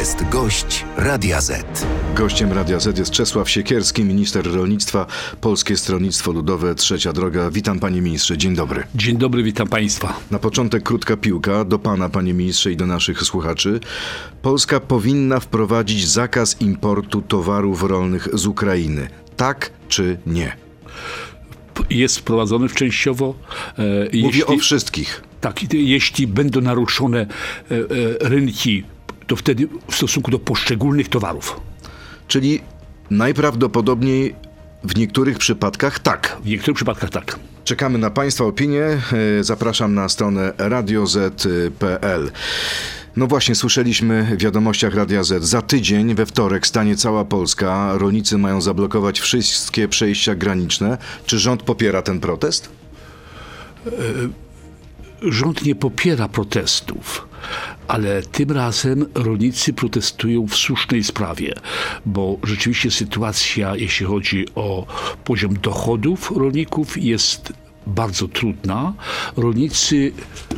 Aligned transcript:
jest 0.00 0.28
gość 0.28 0.84
Radia 0.96 1.40
Z. 1.40 1.86
Gościem 2.14 2.52
Radia 2.52 2.80
Z 2.80 2.98
jest 2.98 3.10
Czesław 3.10 3.50
Siekierski, 3.50 4.04
minister 4.04 4.54
rolnictwa, 4.54 5.06
Polskie 5.40 5.76
Stronnictwo 5.76 6.32
Ludowe, 6.32 6.74
Trzecia 6.74 7.12
Droga. 7.12 7.50
Witam 7.50 7.80
panie 7.80 8.00
ministrze, 8.02 8.38
dzień 8.38 8.54
dobry. 8.54 8.82
Dzień 8.94 9.16
dobry, 9.16 9.42
witam 9.42 9.68
państwa. 9.68 10.20
Na 10.30 10.38
początek 10.38 10.82
krótka 10.82 11.16
piłka 11.16 11.64
do 11.64 11.78
pana, 11.78 12.08
panie 12.08 12.34
ministrze, 12.34 12.72
i 12.72 12.76
do 12.76 12.86
naszych 12.86 13.22
słuchaczy. 13.22 13.80
Polska 14.42 14.80
powinna 14.80 15.40
wprowadzić 15.40 16.08
zakaz 16.08 16.60
importu 16.60 17.22
towarów 17.22 17.82
rolnych 17.82 18.28
z 18.32 18.46
Ukrainy. 18.46 19.08
Tak 19.36 19.70
czy 19.88 20.18
nie? 20.26 20.56
Jest 21.90 22.18
wprowadzony 22.18 22.68
w 22.68 22.74
częściowo. 22.74 23.34
E, 23.78 23.82
Mówię 24.04 24.38
jeśli, 24.38 24.44
o 24.44 24.56
wszystkich. 24.58 25.22
Tak, 25.40 25.72
jeśli 25.72 26.26
będą 26.26 26.60
naruszone 26.60 27.18
e, 27.20 27.74
e, 27.74 27.78
rynki, 28.20 28.84
to 29.30 29.36
wtedy 29.36 29.68
w 29.90 29.96
stosunku 29.96 30.30
do 30.30 30.38
poszczególnych 30.38 31.08
towarów. 31.08 31.60
Czyli 32.28 32.60
najprawdopodobniej 33.10 34.34
w 34.84 34.96
niektórych 34.96 35.38
przypadkach 35.38 35.98
tak. 35.98 36.36
W 36.44 36.46
niektórych 36.46 36.76
przypadkach 36.76 37.10
tak. 37.10 37.38
Czekamy 37.64 37.98
na 37.98 38.10
Państwa 38.10 38.44
opinie. 38.44 38.82
Zapraszam 39.40 39.94
na 39.94 40.08
stronę 40.08 40.52
radioz.pl. 40.58 42.30
No 43.16 43.26
właśnie, 43.26 43.54
słyszeliśmy 43.54 44.36
w 44.36 44.42
wiadomościach 44.42 44.94
Radia 44.94 45.22
Z. 45.22 45.44
Za 45.44 45.62
tydzień, 45.62 46.14
we 46.14 46.26
wtorek, 46.26 46.66
stanie 46.66 46.96
cała 46.96 47.24
Polska. 47.24 47.98
Rolnicy 47.98 48.38
mają 48.38 48.60
zablokować 48.60 49.20
wszystkie 49.20 49.88
przejścia 49.88 50.34
graniczne. 50.34 50.98
Czy 51.26 51.38
rząd 51.38 51.62
popiera 51.62 52.02
ten 52.02 52.20
protest? 52.20 52.68
Rząd 55.22 55.64
nie 55.64 55.74
popiera 55.74 56.28
protestów 56.28 57.30
ale 57.90 58.22
tym 58.22 58.50
razem 58.50 59.06
rolnicy 59.14 59.72
protestują 59.72 60.46
w 60.46 60.56
słusznej 60.56 61.04
sprawie, 61.04 61.54
bo 62.06 62.38
rzeczywiście 62.44 62.90
sytuacja, 62.90 63.76
jeśli 63.76 64.06
chodzi 64.06 64.46
o 64.54 64.86
poziom 65.24 65.54
dochodów 65.54 66.32
rolników, 66.36 67.02
jest 67.02 67.52
bardzo 67.86 68.28
trudna. 68.28 68.94
Rolnicy 69.36 70.12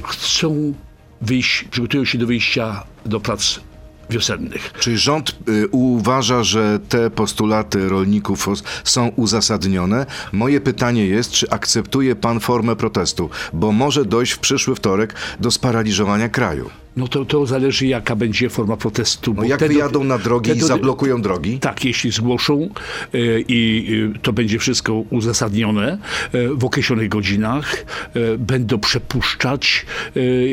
chcą 0.04 0.74
wyjść, 1.20 1.64
przygotują 1.64 2.04
się 2.04 2.18
do 2.18 2.26
wyjścia 2.26 2.84
do 3.06 3.20
prac 3.20 3.60
wiosennych. 4.12 4.72
Czy 4.80 4.98
rząd 4.98 5.36
y, 5.48 5.68
uważa, 5.68 6.44
że 6.44 6.78
te 6.88 7.10
postulaty 7.10 7.88
rolników 7.88 8.48
są 8.84 9.08
uzasadnione? 9.08 10.06
Moje 10.32 10.60
pytanie 10.60 11.06
jest, 11.06 11.30
czy 11.30 11.50
akceptuje 11.50 12.16
pan 12.16 12.40
formę 12.40 12.76
protestu, 12.76 13.30
bo 13.52 13.72
może 13.72 14.04
dojść 14.04 14.32
w 14.32 14.38
przyszły 14.38 14.74
wtorek 14.74 15.14
do 15.40 15.50
sparaliżowania 15.50 16.28
kraju. 16.28 16.70
No 16.96 17.08
to, 17.08 17.24
to 17.24 17.46
zależy, 17.46 17.86
jaka 17.86 18.16
będzie 18.16 18.50
forma 18.50 18.76
protestu. 18.76 19.34
No 19.34 19.44
jak 19.44 19.60
te, 19.60 19.68
wyjadą 19.68 20.04
na 20.04 20.18
drogi 20.18 20.50
te, 20.50 20.56
i 20.56 20.60
zablokują 20.60 21.22
drogi? 21.22 21.58
Tak, 21.58 21.84
jeśli 21.84 22.10
zgłoszą 22.10 22.68
e, 23.14 23.18
i 23.48 23.88
e, 24.14 24.18
to 24.18 24.32
będzie 24.32 24.58
wszystko 24.58 24.94
uzasadnione 24.94 25.98
e, 26.32 26.48
w 26.48 26.64
określonych 26.64 27.08
godzinach, 27.08 27.84
będą 28.38 28.78
przepuszczać 28.78 29.86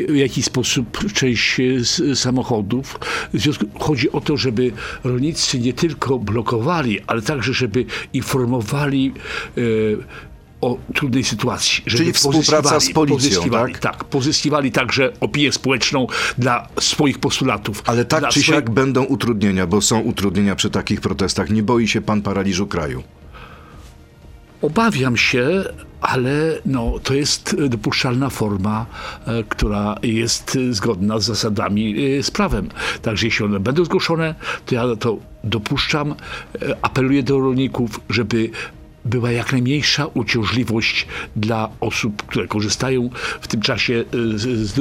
w 0.08 0.14
jakiś 0.14 0.44
sposób 0.44 1.12
część 1.12 1.60
samochodów. 2.14 2.98
Chodzi 3.78 4.12
o 4.12 4.20
to, 4.20 4.36
żeby 4.36 4.72
rolnicy 5.04 5.58
nie 5.58 5.72
tylko 5.72 6.18
blokowali, 6.18 7.00
ale 7.06 7.22
także, 7.22 7.52
żeby 7.52 7.84
informowali 8.12 9.12
o 10.60 10.78
trudnej 10.94 11.24
sytuacji. 11.24 11.84
Czyli 11.84 12.12
współpraca 12.12 12.80
z 12.80 12.92
policją, 12.92 13.50
tak? 13.50 13.78
Tak, 13.78 14.04
pozyskiwali 14.04 14.72
także 14.72 15.12
opinię 15.20 15.52
społeczną 15.52 16.06
dla 16.38 16.68
swoich 16.80 17.18
postulatów. 17.18 17.82
Ale 17.86 18.04
tak 18.04 18.28
czy 18.28 18.30
swoich... 18.30 18.46
siak 18.46 18.70
będą 18.70 19.04
utrudnienia, 19.04 19.66
bo 19.66 19.80
są 19.80 20.00
utrudnienia 20.00 20.56
przy 20.56 20.70
takich 20.70 21.00
protestach. 21.00 21.50
Nie 21.50 21.62
boi 21.62 21.88
się 21.88 22.00
pan 22.00 22.22
paraliżu 22.22 22.66
kraju? 22.66 23.02
Obawiam 24.62 25.16
się, 25.16 25.64
ale 26.00 26.58
no, 26.66 26.92
to 27.02 27.14
jest 27.14 27.56
dopuszczalna 27.68 28.30
forma, 28.30 28.86
e, 29.26 29.42
która 29.42 29.96
jest 30.02 30.58
zgodna 30.70 31.18
z 31.18 31.24
zasadami, 31.24 32.16
e, 32.18 32.22
z 32.22 32.30
prawem. 32.30 32.68
Także 33.02 33.26
jeśli 33.26 33.44
one 33.44 33.60
będą 33.60 33.84
zgłoszone, 33.84 34.34
to 34.66 34.74
ja 34.74 34.96
to 34.96 35.16
dopuszczam. 35.44 36.14
E, 36.62 36.76
apeluję 36.82 37.22
do 37.22 37.40
rolników, 37.40 38.00
żeby 38.10 38.50
była 39.04 39.30
jak 39.32 39.52
najmniejsza 39.52 40.06
uciążliwość 40.06 41.06
dla 41.36 41.68
osób, 41.80 42.22
które 42.22 42.48
korzystają 42.48 43.10
w 43.40 43.48
tym 43.48 43.60
czasie 43.60 44.04
e, 44.34 44.38
z, 44.38 44.42
z, 44.42 44.74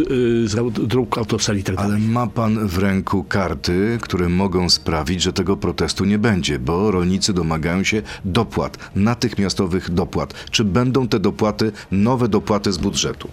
z 0.52 0.88
dróg 0.88 1.18
autostrad 1.18 1.58
i 1.58 1.64
tak. 1.64 1.76
Ale 1.78 1.98
ma 1.98 2.28
pan 2.28 2.68
w 2.68 2.78
ręku 2.78 3.24
karty, 3.24 3.98
które 4.02 4.30
mogą 4.30 4.70
sprawić, 4.70 5.22
że 5.22 5.34
tego 5.34 5.58
protestu 5.58 6.06
nie 6.06 6.20
będzie, 6.20 6.60
bo 6.60 6.92
rolnicy 6.92 7.34
domagają 7.34 7.84
się 7.84 8.02
dopłat, 8.26 8.92
natychmiastowych 8.96 9.90
dopłat. 9.90 10.34
Czy 10.52 10.64
będą 10.64 11.08
te 11.08 11.20
dopłaty, 11.20 11.72
nowe 11.92 12.28
dopłaty 12.28 12.72
z 12.72 12.78
budżetu? 12.78 13.30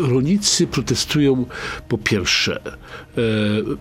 Rolnicy 0.00 0.66
protestują 0.66 1.46
po 1.88 1.98
pierwsze 1.98 2.60
e, 2.66 2.72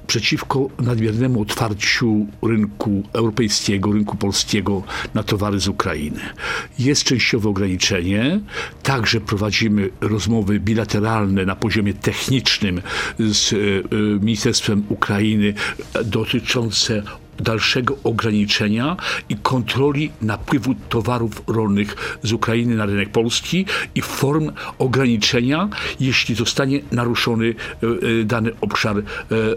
przeciwko 0.07 0.69
nadmiernemu 0.79 1.41
otwarciu 1.41 2.25
rynku 2.41 3.03
europejskiego, 3.13 3.91
rynku 3.91 4.17
polskiego 4.17 4.83
na 5.13 5.23
towary 5.23 5.59
z 5.59 5.67
Ukrainy. 5.67 6.19
Jest 6.79 7.03
częściowe 7.03 7.49
ograniczenie, 7.49 8.39
także 8.83 9.21
prowadzimy 9.21 9.89
rozmowy 10.01 10.59
bilateralne 10.59 11.45
na 11.45 11.55
poziomie 11.55 11.93
technicznym 11.93 12.81
z 13.19 13.53
e, 13.53 13.57
Ministerstwem 14.25 14.83
Ukrainy 14.89 15.53
dotyczące 16.05 17.03
dalszego 17.39 17.97
ograniczenia 18.03 18.97
i 19.29 19.35
kontroli 19.35 20.11
napływu 20.21 20.75
towarów 20.89 21.43
rolnych 21.47 22.19
z 22.23 22.33
Ukrainy 22.33 22.75
na 22.75 22.85
rynek 22.85 23.09
polski 23.09 23.65
i 23.95 24.01
form 24.01 24.51
ograniczenia, 24.79 25.69
jeśli 25.99 26.35
zostanie 26.35 26.79
naruszony 26.91 27.45
e, 27.47 27.87
e, 28.21 28.23
dany 28.23 28.51
obszar 28.61 28.97
e, 28.97 29.03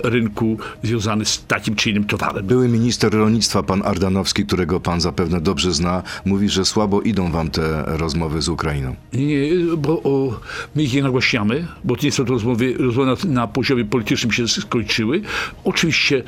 rynku 0.02 0.58
związany 0.82 1.24
z 1.24 1.44
takim 1.46 1.74
czy 1.74 1.90
innym 1.90 2.04
towarem. 2.04 2.46
Były 2.46 2.68
minister 2.68 3.12
rolnictwa, 3.12 3.62
pan 3.62 3.82
Ardanowski, 3.84 4.46
którego 4.46 4.80
pan 4.80 5.00
zapewne 5.00 5.40
dobrze 5.40 5.72
zna, 5.72 6.02
mówi, 6.24 6.48
że 6.48 6.64
słabo 6.64 7.02
idą 7.02 7.32
wam 7.32 7.50
te 7.50 7.84
rozmowy 7.86 8.42
z 8.42 8.48
Ukrainą. 8.48 8.96
Nie, 9.12 9.26
nie 9.26 9.76
bo 9.76 10.02
o, 10.02 10.40
my 10.74 10.82
ich 10.82 10.94
nie 10.94 11.02
nagłaśniamy, 11.02 11.66
bo 11.84 11.94
nie 12.02 12.12
są 12.12 12.24
to 12.24 12.32
rozmowy, 12.32 12.74
rozmowy 12.78 13.26
na, 13.26 13.34
na 13.34 13.46
poziomie 13.46 13.84
politycznym 13.84 14.32
się 14.32 14.48
skończyły. 14.48 15.22
Oczywiście 15.64 16.22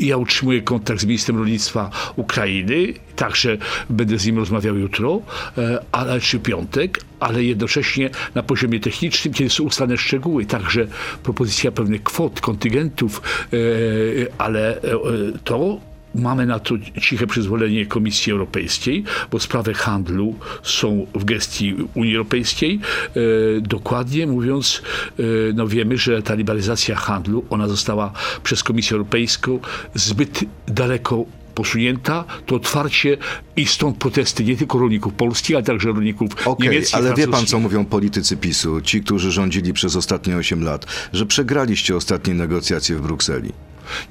ja 0.00 0.16
utrzymuję 0.16 0.62
kontakt 0.62 1.00
z 1.00 1.04
ministrem 1.04 1.36
rolnictwa 1.36 1.90
Ukrainy, 2.16 2.94
także 3.16 3.58
będę 3.90 4.18
z 4.18 4.26
nim 4.26 4.38
rozmawiał 4.38 4.76
jutro, 4.76 5.20
e, 5.58 5.84
ale 5.92 6.20
czy 6.20 6.38
piątek, 6.38 7.00
ale 7.20 7.44
jednocześnie 7.44 8.10
na 8.34 8.42
poziomie 8.42 8.80
technicznym, 8.80 9.34
kiedy 9.34 9.50
są 9.50 9.64
ustalone 9.64 9.96
szczegóły, 9.96 10.46
także 10.46 10.86
propozycja 11.22 11.72
pewnych 11.72 12.02
kwot, 12.02 12.40
kontyngentów, 12.40 13.22
e, 13.52 13.56
ale 14.38 14.76
e, 14.76 14.82
to 15.44 15.89
Mamy 16.14 16.46
na 16.46 16.58
to 16.58 16.74
ciche 17.00 17.26
przyzwolenie 17.26 17.86
Komisji 17.86 18.32
Europejskiej, 18.32 19.04
bo 19.30 19.40
sprawy 19.40 19.74
handlu 19.74 20.34
są 20.62 21.06
w 21.14 21.24
gestii 21.24 21.76
Unii 21.94 22.16
Europejskiej. 22.16 22.80
E, 23.16 23.60
dokładnie 23.60 24.26
mówiąc, 24.26 24.82
e, 25.18 25.22
no 25.54 25.66
wiemy, 25.66 25.98
że 25.98 26.22
ta 26.22 26.34
liberalizacja 26.34 26.96
handlu, 26.96 27.44
ona 27.50 27.68
została 27.68 28.12
przez 28.42 28.62
Komisję 28.62 28.94
Europejską 28.94 29.58
zbyt 29.94 30.40
daleko 30.66 31.24
posunięta, 31.54 32.24
to 32.46 32.56
otwarcie 32.56 33.16
i 33.56 33.66
stąd 33.66 33.96
protesty 33.96 34.44
nie 34.44 34.56
tylko 34.56 34.78
rolników 34.78 35.12
polskich, 35.14 35.56
ale 35.56 35.64
także 35.64 35.88
rolników 35.88 36.46
okay, 36.46 36.66
niemieckich. 36.68 36.94
Ale 36.94 37.14
wie 37.14 37.28
pan, 37.28 37.46
co 37.46 37.58
mówią 37.58 37.84
politycy 37.84 38.36
PiSu, 38.36 38.80
ci, 38.80 39.02
którzy 39.02 39.32
rządzili 39.32 39.72
przez 39.72 39.96
ostatnie 39.96 40.36
8 40.36 40.64
lat, 40.64 40.86
że 41.12 41.26
przegraliście 41.26 41.96
ostatnie 41.96 42.34
negocjacje 42.34 42.96
w 42.96 43.00
Brukseli. 43.00 43.52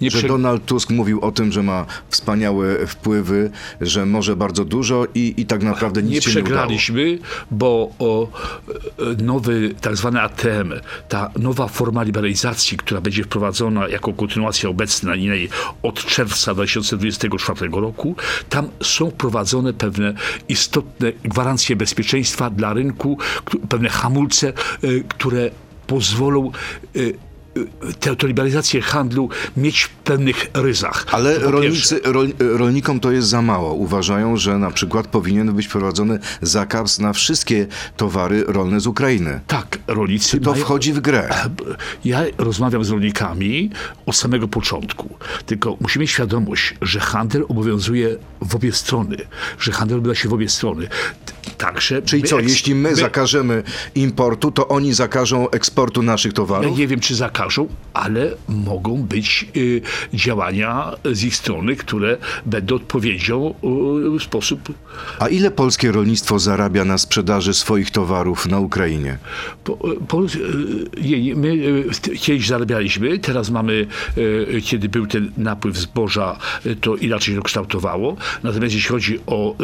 Nie 0.02 0.12
że 0.12 0.28
Donald 0.28 0.66
Tusk 0.66 0.90
mówił 0.90 1.22
o 1.22 1.32
tym, 1.32 1.52
że 1.52 1.64
ma 1.64 1.86
wspaniałe 2.10 2.88
wpływy, 2.88 3.52
że 3.82 4.06
może 4.06 4.36
bardzo 4.36 4.66
dużo 4.66 5.06
i, 5.16 5.34
i 5.38 5.46
tak 5.46 5.64
naprawdę 5.64 6.04
nic 6.04 6.12
nie 6.12 6.22
się 6.22 6.30
nie 6.30 6.34
przegraliśmy, 6.34 7.20
bo 7.52 7.92
o, 8.00 8.28
e, 9.00 9.24
nowy 9.24 9.76
tak 9.82 9.98
zwany 9.98 10.22
ATM, 10.22 10.74
ta 11.10 11.32
nowa 11.40 11.68
forma 11.68 12.04
liberalizacji, 12.04 12.78
która 12.78 13.02
będzie 13.02 13.24
wprowadzona 13.24 13.88
jako 13.88 14.14
kontynuacja 14.14 14.70
obecnej 14.70 15.50
od 15.84 16.06
czerwca 16.06 16.54
2024 16.54 17.70
roku, 17.72 18.16
tam 18.50 18.70
są 18.82 19.10
wprowadzone 19.10 19.74
pewne 19.74 20.14
istotne 20.50 21.12
gwarancje 21.24 21.76
bezpieczeństwa 21.76 22.50
dla 22.50 22.74
rynku, 22.74 23.18
pewne 23.70 23.90
hamulce, 23.90 24.48
e, 24.48 24.54
które 25.08 25.52
pozwolą 25.88 26.52
e, 26.96 27.00
tę 28.00 28.16
tę 28.16 28.28
liberalizację 28.28 28.82
handlu 28.82 29.30
mieć 29.58 29.82
w 29.82 29.90
pewnych 29.90 30.48
ryzach. 30.54 31.06
Ale 31.12 31.40
rolnicy, 31.40 32.00
rol, 32.04 32.30
rolnikom 32.40 33.00
to 33.00 33.12
jest 33.12 33.28
za 33.28 33.42
mało. 33.42 33.74
Uważają, 33.74 34.38
że 34.38 34.58
na 34.58 34.72
przykład 34.72 35.08
powinien 35.08 35.54
być 35.54 35.68
wprowadzony 35.68 36.20
zakaz 36.42 37.00
na 37.00 37.14
wszystkie 37.14 37.68
towary 37.98 38.44
rolne 38.48 38.80
z 38.80 38.88
Ukrainy. 38.88 39.40
Tak, 39.48 39.80
rolnicy 39.88 40.40
To 40.40 40.52
mają... 40.52 40.64
wchodzi 40.64 40.94
w 40.94 41.00
grę. 41.00 41.30
Ja 42.06 42.24
rozmawiam 42.38 42.84
z 42.84 42.90
rolnikami 42.90 43.70
od 44.06 44.16
samego 44.16 44.48
początku. 44.48 45.18
Tylko 45.46 45.78
musimy 45.82 46.04
mieć 46.04 46.12
świadomość, 46.12 46.76
że 46.82 47.00
handel 47.00 47.46
obowiązuje 47.50 48.18
w 48.42 48.56
obie 48.56 48.72
strony. 48.72 49.18
Że 49.60 49.72
handel 49.72 49.98
odbywa 49.98 50.16
się 50.16 50.30
w 50.30 50.34
obie 50.34 50.50
strony. 50.50 50.88
Także 51.60 52.02
Czyli 52.02 52.24
co, 52.24 52.40
jeśli 52.40 52.76
my 52.76 52.96
zakażemy 52.96 53.64
importu, 53.96 54.52
to 54.52 54.68
oni 54.68 54.94
zakażą 54.94 55.50
eksportu 55.50 56.02
naszych 56.04 56.32
Ja 56.32 56.36
towarów? 56.36 56.78
nie 56.78 56.88
wiem, 56.88 57.00
czy 57.00 57.16
zakażą, 57.16 57.68
ale 57.94 58.32
mogą 58.50 59.04
być 59.04 59.46
y, 59.58 59.82
działania 60.14 60.92
z 61.12 61.24
ich 61.24 61.36
strony, 61.36 61.76
które 61.76 62.18
będą 62.46 62.76
odpowiedzią 62.76 63.54
y, 64.16 64.20
w 64.20 64.24
sposób 64.24 64.74
A 65.20 65.28
ile 65.28 65.52
polskie 65.52 65.92
rolnictwo 65.92 66.40
zarabia 66.40 66.86
na 66.86 66.98
sprzedaży 66.98 67.54
swoich 67.54 67.92
towarów 67.92 68.46
na 68.48 68.60
Ukrainie? 68.60 69.18
Po, 69.64 69.78
po, 70.08 70.22
nie, 71.02 71.36
my 71.36 71.84
w- 71.94 72.20
kiedyś 72.20 72.48
zarabialiśmy, 72.48 73.20
teraz 73.20 73.50
mamy, 73.50 73.88
e, 74.58 74.62
kiedy 74.62 74.90
był 74.90 75.08
ten 75.08 75.32
napływ 75.38 75.78
zboża, 75.78 76.38
e, 76.66 76.76
to 76.76 76.96
inaczej 76.96 77.36
się 77.36 77.42
kształtowało. 77.42 78.16
Natomiast 78.44 78.74
jeśli 78.76 78.90
chodzi 78.90 79.20
o 79.28 79.56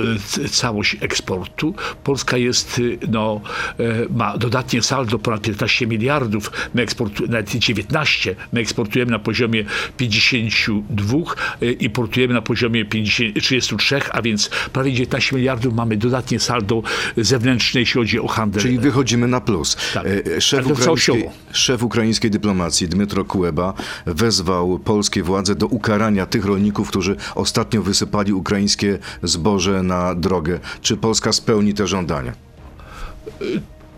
całość 0.52 0.98
eksportu, 1.02 1.74
Polska 2.04 2.38
jest, 2.38 2.82
e, 3.04 3.08
no, 3.08 3.42
e, 3.80 3.84
ma 4.10 4.38
dodatnie 4.38 4.82
saldo 4.82 5.20
ponad 5.20 5.42
15 5.42 5.88
miliardów, 5.88 6.52
my 6.74 6.82
eksportujemy, 6.82 7.34
nawet 7.34 7.56
19, 7.56 8.36
my 8.54 8.60
eksportujemy 8.60 9.12
na 9.12 9.20
poziomie 9.20 9.66
52, 9.98 11.18
e, 11.62 11.72
importujemy 11.72 12.34
na 12.34 12.42
poziomie 12.42 12.86
50, 12.86 13.42
33, 13.42 14.00
a 14.12 14.22
więc 14.22 14.50
prawie 14.74 14.94
19 14.94 15.36
miliardów 15.36 15.74
mamy 15.74 15.98
dodatnie 15.98 16.40
saldo 16.40 16.84
zewnętrzne, 17.18 17.80
jeśli 17.80 18.00
chodzi 18.00 18.20
o 18.20 18.28
handel. 18.28 18.62
Czyli 18.62 18.80
wychodzimy 18.80 19.28
na 19.28 19.42
plus. 19.42 19.78
Tak. 19.94 20.06
E, 20.06 20.42
Szef, 20.42 20.68
ukraińskiej, 20.68 21.30
szef 21.52 21.84
ukraińskiej 21.84 22.32
dyplomacji 22.32 22.88
Dmytro 22.88 23.26
Kuleba 23.26 23.74
wezwał 24.06 24.80
polskie 24.80 25.24
władze 25.24 25.56
do 25.56 25.68
ukarania 25.68 26.26
tych 26.26 26.46
rolników, 26.46 26.90
którzy 26.90 27.16
ostatnio 27.36 27.82
wysypali 27.82 28.34
ukraińskie 28.34 29.00
zboże 29.24 29.84
na 29.84 30.16
drogę. 30.16 30.60
Czy 30.82 30.98
Polska 30.98 31.34
spełni 31.34 31.74
te 31.76 31.88
żądania? 31.88 32.34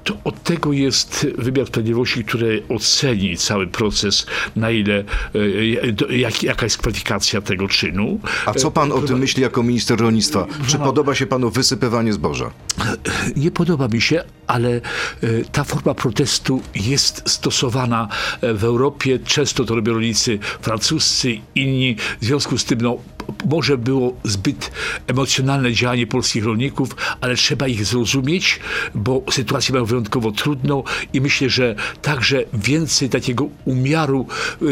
To 0.04 0.18
od 0.24 0.44
tego 0.44 0.74
jest 0.74 1.28
wymiar 1.38 1.68
sprawiedliwości, 1.68 2.24
który 2.24 2.64
oceni 2.70 3.38
cały 3.38 3.68
proces, 3.68 4.26
na 4.56 4.72
ile, 4.72 5.04
e, 5.84 5.92
do- 5.92 6.12
jak, 6.12 6.44
jaka 6.44 6.66
jest 6.66 6.78
kwalifikacja 6.78 7.42
tego 7.42 7.68
czynu. 7.68 8.20
A 8.46 8.54
co 8.54 8.72
pan 8.72 8.92
o 8.92 9.02
tym 9.02 9.20
myśli 9.20 9.44
jako 9.44 9.64
minister 9.64 10.00
rolnictwa? 10.00 10.48
Czy 10.68 10.78
podoba 10.80 11.16
się 11.16 11.26
panu 11.28 11.50
wysypywanie 11.50 12.14
zboża? 12.14 12.52
Nie 13.36 13.52
podoba 13.52 13.88
mi 13.88 14.02
się, 14.02 14.24
ale 14.48 14.70
e, 14.76 14.82
ta 15.52 15.64
forma 15.64 15.94
protestu 15.94 16.62
jest 16.76 17.24
stosowana 17.30 18.08
e, 18.42 18.54
w 18.54 18.64
Europie. 18.64 19.20
Często 19.20 19.66
to 19.66 19.76
robią 19.76 19.94
rolnicy 19.94 20.40
francuscy, 20.62 21.38
inni. 21.56 21.96
W 22.22 22.26
związku 22.26 22.58
z 22.58 22.66
tym, 22.66 22.82
no, 22.82 22.98
może 23.52 23.78
było 23.78 24.14
zbyt 24.24 24.72
emocjonalne 25.08 25.74
działanie 25.74 26.08
polskich 26.08 26.46
rolników, 26.46 26.96
ale 27.22 27.36
trzeba 27.36 27.68
ich 27.68 27.86
zrozumieć, 27.86 28.60
bo 28.96 29.24
sytuację 29.32 29.74
mają 29.74 29.86
wyjątkowo 29.86 30.32
trudną 30.32 30.84
i 31.14 31.22
myślę, 31.22 31.50
że 31.50 31.76
także 32.02 32.44
więcej 32.54 33.10
takiego 33.10 33.50
umiaru, 33.66 34.28
e, 34.62 34.66
e, 34.66 34.72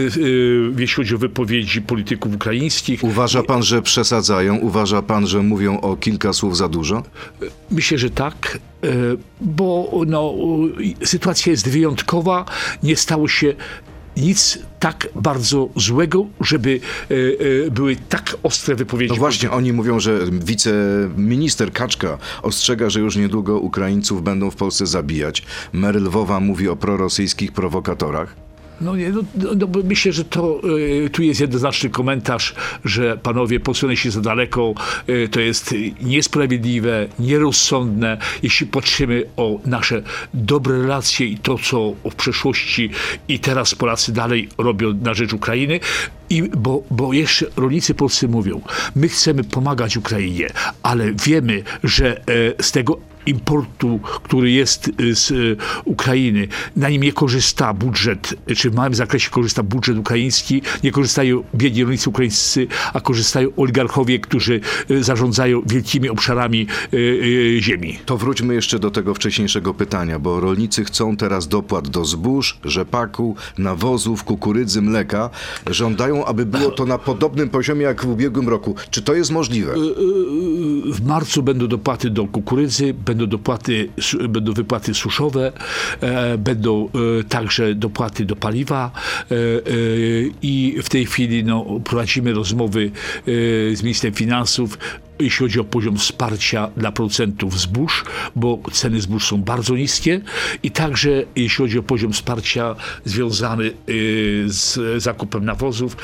jeśli 0.77 0.95
chodzi 0.95 1.15
o 1.15 1.17
wypowiedzi 1.17 1.81
polityków 1.81 2.35
ukraińskich. 2.35 3.03
Uważa 3.03 3.43
pan, 3.43 3.63
że 3.63 3.81
przesadzają? 3.81 4.57
Uważa 4.57 5.01
pan, 5.01 5.27
że 5.27 5.43
mówią 5.43 5.81
o 5.81 5.95
kilka 5.95 6.33
słów 6.33 6.57
za 6.57 6.67
dużo? 6.69 7.03
Myślę, 7.71 7.97
że 7.97 8.09
tak, 8.09 8.59
e, 8.83 8.87
bo 9.41 9.91
no, 10.07 10.33
e, 11.01 11.05
sytuacja 11.05 11.51
jest 11.51 11.69
wyjątkowa. 11.69 12.45
Nie 12.83 12.95
stało 12.95 13.27
się 13.27 13.53
nic 14.17 14.59
tak 14.79 15.07
bardzo 15.15 15.69
złego, 15.75 16.25
żeby 16.41 16.79
e, 17.11 17.15
e, 17.67 17.71
były 17.71 17.95
tak 17.95 18.37
ostre 18.43 18.75
wypowiedzi. 18.75 19.13
No 19.13 19.19
właśnie, 19.19 19.51
oni 19.51 19.73
mówią, 19.73 19.99
że 19.99 20.19
wiceminister 20.31 21.71
Kaczka 21.73 22.17
ostrzega, 22.41 22.89
że 22.89 22.99
już 22.99 23.15
niedługo 23.15 23.59
Ukraińców 23.59 24.23
będą 24.23 24.51
w 24.51 24.55
Polsce 24.55 24.85
zabijać. 24.85 25.43
Mer 25.73 25.95
Lwowa 25.95 26.39
mówi 26.39 26.69
o 26.69 26.75
prorosyjskich 26.75 27.51
prowokatorach. 27.51 28.44
No, 28.81 28.95
nie, 28.95 29.09
no, 29.09 29.21
no, 29.35 29.49
no 29.55 29.67
myślę, 29.83 30.11
że 30.11 30.25
to 30.25 30.61
e, 31.05 31.09
tu 31.09 31.23
jest 31.23 31.41
jednoznaczny 31.41 31.89
komentarz, 31.89 32.55
że 32.85 33.17
panowie 33.17 33.59
posunęli 33.59 33.97
się 33.97 34.11
za 34.11 34.21
daleko. 34.21 34.73
E, 35.07 35.27
to 35.27 35.39
jest 35.39 35.75
niesprawiedliwe, 36.01 37.07
nierozsądne. 37.19 38.17
Jeśli 38.43 38.67
patrzymy 38.67 39.23
o 39.37 39.59
nasze 39.65 40.01
dobre 40.33 40.81
relacje 40.81 41.27
i 41.27 41.37
to, 41.37 41.57
co 41.57 41.93
w 42.11 42.15
przeszłości 42.15 42.89
i 43.27 43.39
teraz 43.39 43.75
Polacy 43.75 44.13
dalej 44.13 44.49
robią 44.57 44.93
na 44.93 45.13
rzecz 45.13 45.33
Ukrainy. 45.33 45.79
I 46.29 46.43
bo, 46.43 46.83
bo 46.91 47.13
jeszcze 47.13 47.45
rolnicy 47.57 47.93
polscy 47.93 48.27
mówią, 48.27 48.61
my 48.95 49.09
chcemy 49.09 49.43
pomagać 49.43 49.97
Ukrainie, 49.97 50.49
ale 50.83 51.13
wiemy, 51.13 51.63
że 51.83 52.17
e, 52.17 52.23
z 52.63 52.71
tego 52.71 53.14
importu, 53.25 53.99
który 54.23 54.51
jest 54.51 54.91
y, 54.99 55.15
z 55.15 55.31
y, 55.31 55.57
Ukrainy, 55.85 56.47
na 56.75 56.89
nim 56.89 57.03
nie 57.03 57.13
korzysta 57.13 57.73
budżet, 57.73 58.33
czy 58.57 58.69
w 58.69 58.75
małym 58.75 58.95
zakresie 58.95 59.29
korzysta 59.29 59.63
budżet 59.63 59.97
ukraiński, 59.97 60.61
nie 60.83 60.91
korzystają 60.91 61.43
biedni 61.55 61.83
rolnicy 61.83 62.09
ukraińscy, 62.09 62.67
a 62.93 63.01
korzystają 63.01 63.49
oligarchowie, 63.57 64.19
którzy 64.19 64.61
y, 64.91 65.03
zarządzają 65.03 65.61
wielkimi 65.65 66.09
obszarami 66.09 66.67
ziemi. 67.59 67.99
To 68.05 68.17
wróćmy 68.17 68.53
jeszcze 68.53 68.79
do 68.79 68.91
tego 68.91 69.13
wcześniejszego 69.13 69.73
pytania, 69.73 70.19
bo 70.19 70.39
rolnicy 70.39 70.85
chcą 70.85 71.17
teraz 71.17 71.47
dopłat 71.47 71.89
do 71.89 72.05
zbóż, 72.05 72.57
rzepaku, 72.65 73.35
nawozów, 73.57 74.23
kukurydzy, 74.23 74.81
mleka. 74.81 75.29
Żądają, 75.69 76.25
aby 76.25 76.45
było 76.45 76.71
to 76.71 76.85
na 76.85 76.97
podobnym 76.97 77.49
poziomie 77.49 77.81
jak 77.81 78.05
w 78.05 78.09
ubiegłym 78.09 78.49
roku. 78.49 78.75
Czy 78.89 79.01
to 79.01 79.13
jest 79.13 79.31
możliwe? 79.31 79.73
W 80.91 81.05
marcu 81.05 81.43
będą 81.43 81.67
dopłaty 81.67 82.09
do 82.09 82.27
kukurydzy, 82.27 82.93
będą 83.15 83.27
dopłaty, 83.27 83.89
będą 84.29 84.53
wypłaty 84.53 84.93
suszowe, 84.93 85.51
e, 86.01 86.37
będą 86.37 86.89
e, 87.19 87.23
także 87.23 87.75
dopłaty 87.75 88.25
do 88.25 88.35
paliwa 88.35 88.91
e, 89.31 89.35
i 90.41 90.77
w 90.83 90.89
tej 90.89 91.05
chwili 91.05 91.43
no, 91.43 91.65
prowadzimy 91.83 92.33
rozmowy 92.33 92.91
z 93.73 93.83
ministrem 93.83 94.13
finansów 94.13 94.77
jeśli 95.19 95.45
chodzi 95.45 95.59
o 95.59 95.63
poziom 95.63 95.97
wsparcia 95.97 96.69
dla 96.77 96.91
producentów 96.91 97.59
zbóż, 97.59 98.05
bo 98.35 98.59
ceny 98.71 99.01
zbóż 99.01 99.27
są 99.27 99.41
bardzo 99.41 99.75
niskie 99.75 100.21
i 100.63 100.71
także 100.71 101.23
jeśli 101.35 101.57
chodzi 101.57 101.79
o 101.79 101.83
poziom 101.83 102.13
wsparcia 102.13 102.75
związany 103.05 103.71
y, 103.89 104.43
z 104.47 105.03
zakupem 105.03 105.45
nawozów, 105.45 105.97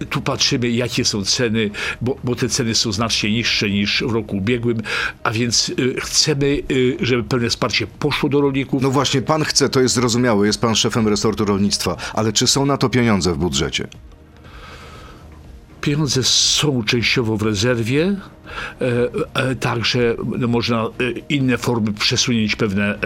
e, 0.00 0.04
tu 0.06 0.20
patrzymy 0.20 0.70
jakie 0.70 1.04
są 1.04 1.24
ceny, 1.24 1.70
bo, 2.00 2.16
bo 2.24 2.34
te 2.34 2.48
ceny 2.48 2.74
są 2.74 2.92
znacznie 2.92 3.30
niższe 3.30 3.70
niż 3.70 4.04
w 4.06 4.12
roku 4.12 4.36
ubiegłym, 4.36 4.82
a 5.22 5.30
więc 5.30 5.68
y, 5.68 6.00
chcemy, 6.00 6.62
y, 6.70 6.96
żeby 7.00 7.24
pełne 7.24 7.50
wsparcie 7.50 7.86
poszło 7.86 8.28
do 8.28 8.40
rolników. 8.40 8.82
No 8.82 8.90
właśnie, 8.90 9.22
pan 9.22 9.44
chce, 9.44 9.68
to 9.68 9.80
jest 9.80 9.94
zrozumiałe, 9.94 10.46
jest 10.46 10.60
pan 10.60 10.74
szefem 10.74 11.08
resortu 11.08 11.44
rolnictwa, 11.44 11.96
ale 12.14 12.32
czy 12.32 12.46
są 12.46 12.66
na 12.66 12.76
to 12.76 12.88
pieniądze 12.88 13.32
w 13.32 13.38
budżecie? 13.38 13.88
Pieniądze 15.82 16.22
są 16.22 16.84
częściowo 16.84 17.36
w 17.36 17.42
rezerwie, 17.42 18.16
e, 18.80 19.08
e, 19.34 19.54
także 19.54 20.16
no, 20.38 20.48
można 20.48 20.82
e, 20.82 20.88
inne 21.28 21.58
formy 21.58 21.92
przesunięć 21.92 22.56
pewne, 22.56 22.98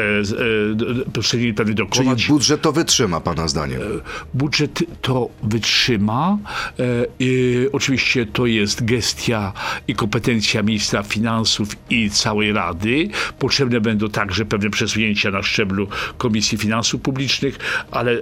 przesunięć 1.13 1.57
pewne 1.57 1.75
Czyli 1.75 1.89
dokonać. 1.89 2.27
budżet 2.27 2.63
to 2.63 2.73
wytrzyma, 2.73 3.21
pana 3.21 3.49
zdaniem? 3.49 3.81
Budżet 4.35 4.83
to 5.03 5.29
wytrzyma. 5.43 6.39
Oczywiście 7.73 8.27
to 8.27 8.47
jest 8.47 8.85
gestia 8.85 9.53
i 9.89 9.95
kompetencja 9.95 10.63
ministra 10.63 11.03
finansów 11.03 11.69
i 11.91 12.11
całej 12.11 12.53
Rady. 12.53 13.09
Potrzebne 13.39 13.81
będą 13.81 14.09
także 14.09 14.45
pewne 14.45 14.71
przesunięcia 14.71 15.31
na 15.31 15.43
szczeblu 15.43 15.89
Komisji 16.19 16.59
Finansów 16.59 17.01
Publicznych, 17.01 17.59
ale, 17.91 18.21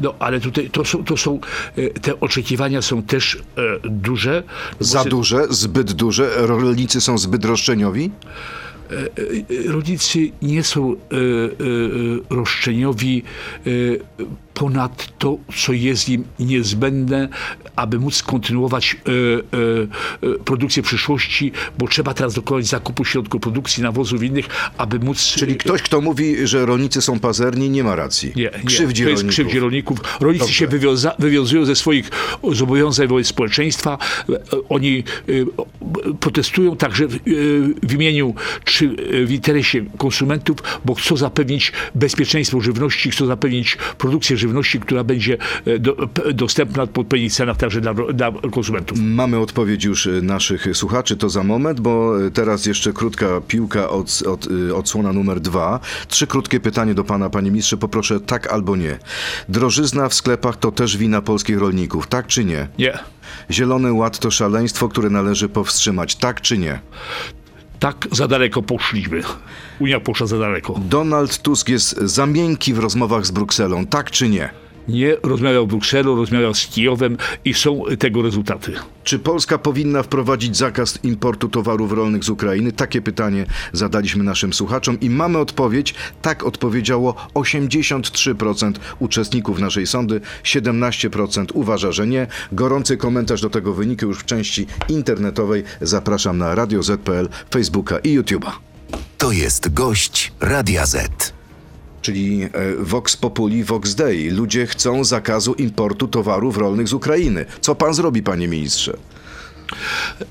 no, 0.00 0.14
ale 0.18 0.40
tutaj 0.40 0.70
to 0.70 0.84
są, 0.84 1.04
to 1.04 1.16
są 1.16 1.40
te 2.02 2.20
oczekiwania 2.20 2.82
są 2.82 3.02
też 3.02 3.38
duże. 3.84 4.42
bo 4.78 4.84
Za 4.84 5.04
duże? 5.04 5.46
Zbyt 5.50 5.92
duże? 5.92 6.46
Rolnicy 6.46 7.00
są 7.00 7.18
zbyt 7.18 7.44
roszczeniowi? 7.44 8.10
rolnicy 9.68 10.30
nie 10.42 10.64
są 10.64 10.92
e, 10.92 10.96
e, 10.96 10.96
roszczeniowi. 12.30 13.22
Ponad 14.54 15.18
to, 15.18 15.38
co 15.56 15.72
jest 15.72 16.08
im 16.08 16.24
niezbędne, 16.38 17.28
aby 17.76 17.98
móc 17.98 18.22
kontynuować 18.22 18.96
e, 18.96 20.28
e, 20.28 20.38
produkcję 20.44 20.82
w 20.82 20.86
przyszłości, 20.86 21.52
bo 21.78 21.88
trzeba 21.88 22.14
teraz 22.14 22.34
dokonać 22.34 22.66
zakupu 22.66 23.04
środków 23.04 23.40
produkcji, 23.40 23.82
nawozów 23.82 24.22
innych, 24.22 24.46
aby 24.78 24.98
móc... 24.98 25.34
Czyli 25.34 25.56
ktoś, 25.56 25.82
kto 25.82 26.00
mówi, 26.00 26.46
że 26.46 26.66
rolnicy 26.66 27.02
są 27.02 27.20
pazerni, 27.20 27.70
nie 27.70 27.84
ma 27.84 27.96
racji. 27.96 28.32
Nie, 28.36 28.42
nie. 28.42 28.64
Krzywdzi 28.64 29.02
to 29.02 29.08
jest 29.08 29.22
rolników. 29.22 29.36
krzywdzi 29.36 29.58
rolników. 29.58 29.98
Rolnicy 30.20 30.44
Dobrze. 30.44 30.54
się 30.54 30.66
wywiąza, 30.66 31.14
wywiązują 31.18 31.64
ze 31.64 31.76
swoich 31.76 32.10
zobowiązań 32.52 33.08
wobec 33.08 33.26
społeczeństwa. 33.26 33.98
Oni 34.68 35.04
e, 35.28 36.14
protestują 36.20 36.76
także 36.76 37.06
w, 37.08 37.18
w 37.82 37.92
imieniu 37.92 38.34
czy 38.64 38.96
w 39.26 39.30
interesie 39.30 39.84
konsumentów, 39.98 40.58
bo 40.84 40.94
chcą 40.94 41.16
zapewnić 41.16 41.72
bezpieczeństwo 41.94 42.60
żywności, 42.60 43.10
chcą 43.10 43.26
zapewnić 43.26 43.76
produkcję 43.98 44.36
żywności, 44.42 44.80
która 44.80 45.04
będzie 45.04 45.38
e, 45.66 45.78
do, 45.78 45.96
dostępna 46.34 46.86
po 46.86 47.00
odpowiednich 47.00 47.32
cenach 47.32 47.56
także 47.56 47.80
dla, 47.80 47.94
dla 47.94 48.32
konsumentów. 48.52 48.98
Mamy 49.00 49.38
odpowiedź 49.38 49.84
już 49.84 50.06
y, 50.06 50.22
naszych 50.22 50.66
słuchaczy, 50.76 51.16
to 51.16 51.28
za 51.28 51.42
moment, 51.42 51.80
bo 51.80 52.22
y, 52.26 52.30
teraz 52.30 52.66
jeszcze 52.66 52.92
krótka 52.92 53.26
piłka 53.48 53.88
od, 53.88 54.22
od, 54.26 54.48
odsłona 54.74 55.12
numer 55.12 55.40
dwa. 55.40 55.80
Trzy 56.08 56.26
krótkie 56.26 56.60
pytanie 56.60 56.94
do 56.94 57.04
pana, 57.04 57.30
panie 57.30 57.50
ministrze, 57.50 57.76
poproszę 57.76 58.20
tak 58.20 58.52
albo 58.52 58.76
nie. 58.76 58.98
Drożyzna 59.48 60.08
w 60.08 60.14
sklepach 60.14 60.56
to 60.56 60.72
też 60.72 60.96
wina 60.96 61.22
polskich 61.22 61.58
rolników, 61.58 62.06
tak 62.06 62.26
czy 62.26 62.44
nie? 62.44 62.68
Nie. 62.78 62.98
Zielony 63.50 63.92
Ład 63.92 64.18
to 64.18 64.30
szaleństwo, 64.30 64.88
które 64.88 65.10
należy 65.10 65.48
powstrzymać, 65.48 66.16
tak 66.16 66.40
czy 66.40 66.58
nie? 66.58 66.80
Tak 67.82 68.08
za 68.12 68.28
daleko 68.28 68.62
poszliśmy. 68.62 69.22
Unia 69.80 70.00
poszła 70.00 70.26
za 70.26 70.38
daleko. 70.38 70.74
Donald 70.88 71.38
Tusk 71.38 71.68
jest 71.68 71.96
za 71.96 72.26
miękki 72.26 72.74
w 72.74 72.78
rozmowach 72.78 73.26
z 73.26 73.30
Brukselą, 73.30 73.86
tak 73.86 74.10
czy 74.10 74.28
nie? 74.28 74.50
Nie 74.88 75.16
rozmawiał 75.22 75.66
Brukselą, 75.66 76.16
rozmawiał 76.16 76.54
z 76.54 76.66
Kijowem 76.66 77.16
i 77.44 77.54
są 77.54 77.82
tego 77.98 78.22
rezultaty. 78.22 78.72
Czy 79.04 79.18
Polska 79.18 79.58
powinna 79.58 80.02
wprowadzić 80.02 80.56
zakaz 80.56 80.98
importu 81.04 81.48
towarów 81.48 81.92
rolnych 81.92 82.24
z 82.24 82.28
Ukrainy? 82.28 82.72
Takie 82.72 83.02
pytanie 83.02 83.46
zadaliśmy 83.72 84.24
naszym 84.24 84.52
słuchaczom 84.52 85.00
i 85.00 85.10
mamy 85.10 85.38
odpowiedź. 85.38 85.94
Tak 86.22 86.44
odpowiedziało 86.44 87.14
83% 87.34 88.72
uczestników 88.98 89.58
naszej 89.58 89.86
sądy, 89.86 90.20
17% 90.44 91.46
uważa, 91.54 91.92
że 91.92 92.06
nie. 92.06 92.26
Gorący 92.52 92.96
komentarz 92.96 93.40
do 93.40 93.50
tego 93.50 93.74
wyniku 93.74 94.06
już 94.06 94.18
w 94.18 94.24
części 94.24 94.66
internetowej. 94.88 95.64
Zapraszam 95.80 96.38
na 96.38 96.54
Radio 96.54 96.82
Z.pl, 96.82 97.28
Facebooka 97.50 97.98
i 97.98 98.18
YouTube'a. 98.18 98.50
To 99.18 99.32
jest 99.32 99.74
gość 99.74 100.32
Radia 100.40 100.86
Z. 100.86 101.41
Czyli 102.02 102.42
e, 102.42 102.48
Vox 102.78 103.16
Populi, 103.16 103.64
Vox 103.64 103.94
Dei. 103.94 104.30
Ludzie 104.30 104.66
chcą 104.66 105.04
zakazu 105.04 105.54
importu 105.54 106.08
towarów 106.08 106.56
rolnych 106.56 106.88
z 106.88 106.92
Ukrainy. 106.92 107.44
Co 107.60 107.74
pan 107.74 107.94
zrobi, 107.94 108.22
panie 108.22 108.48
ministrze? 108.48 108.96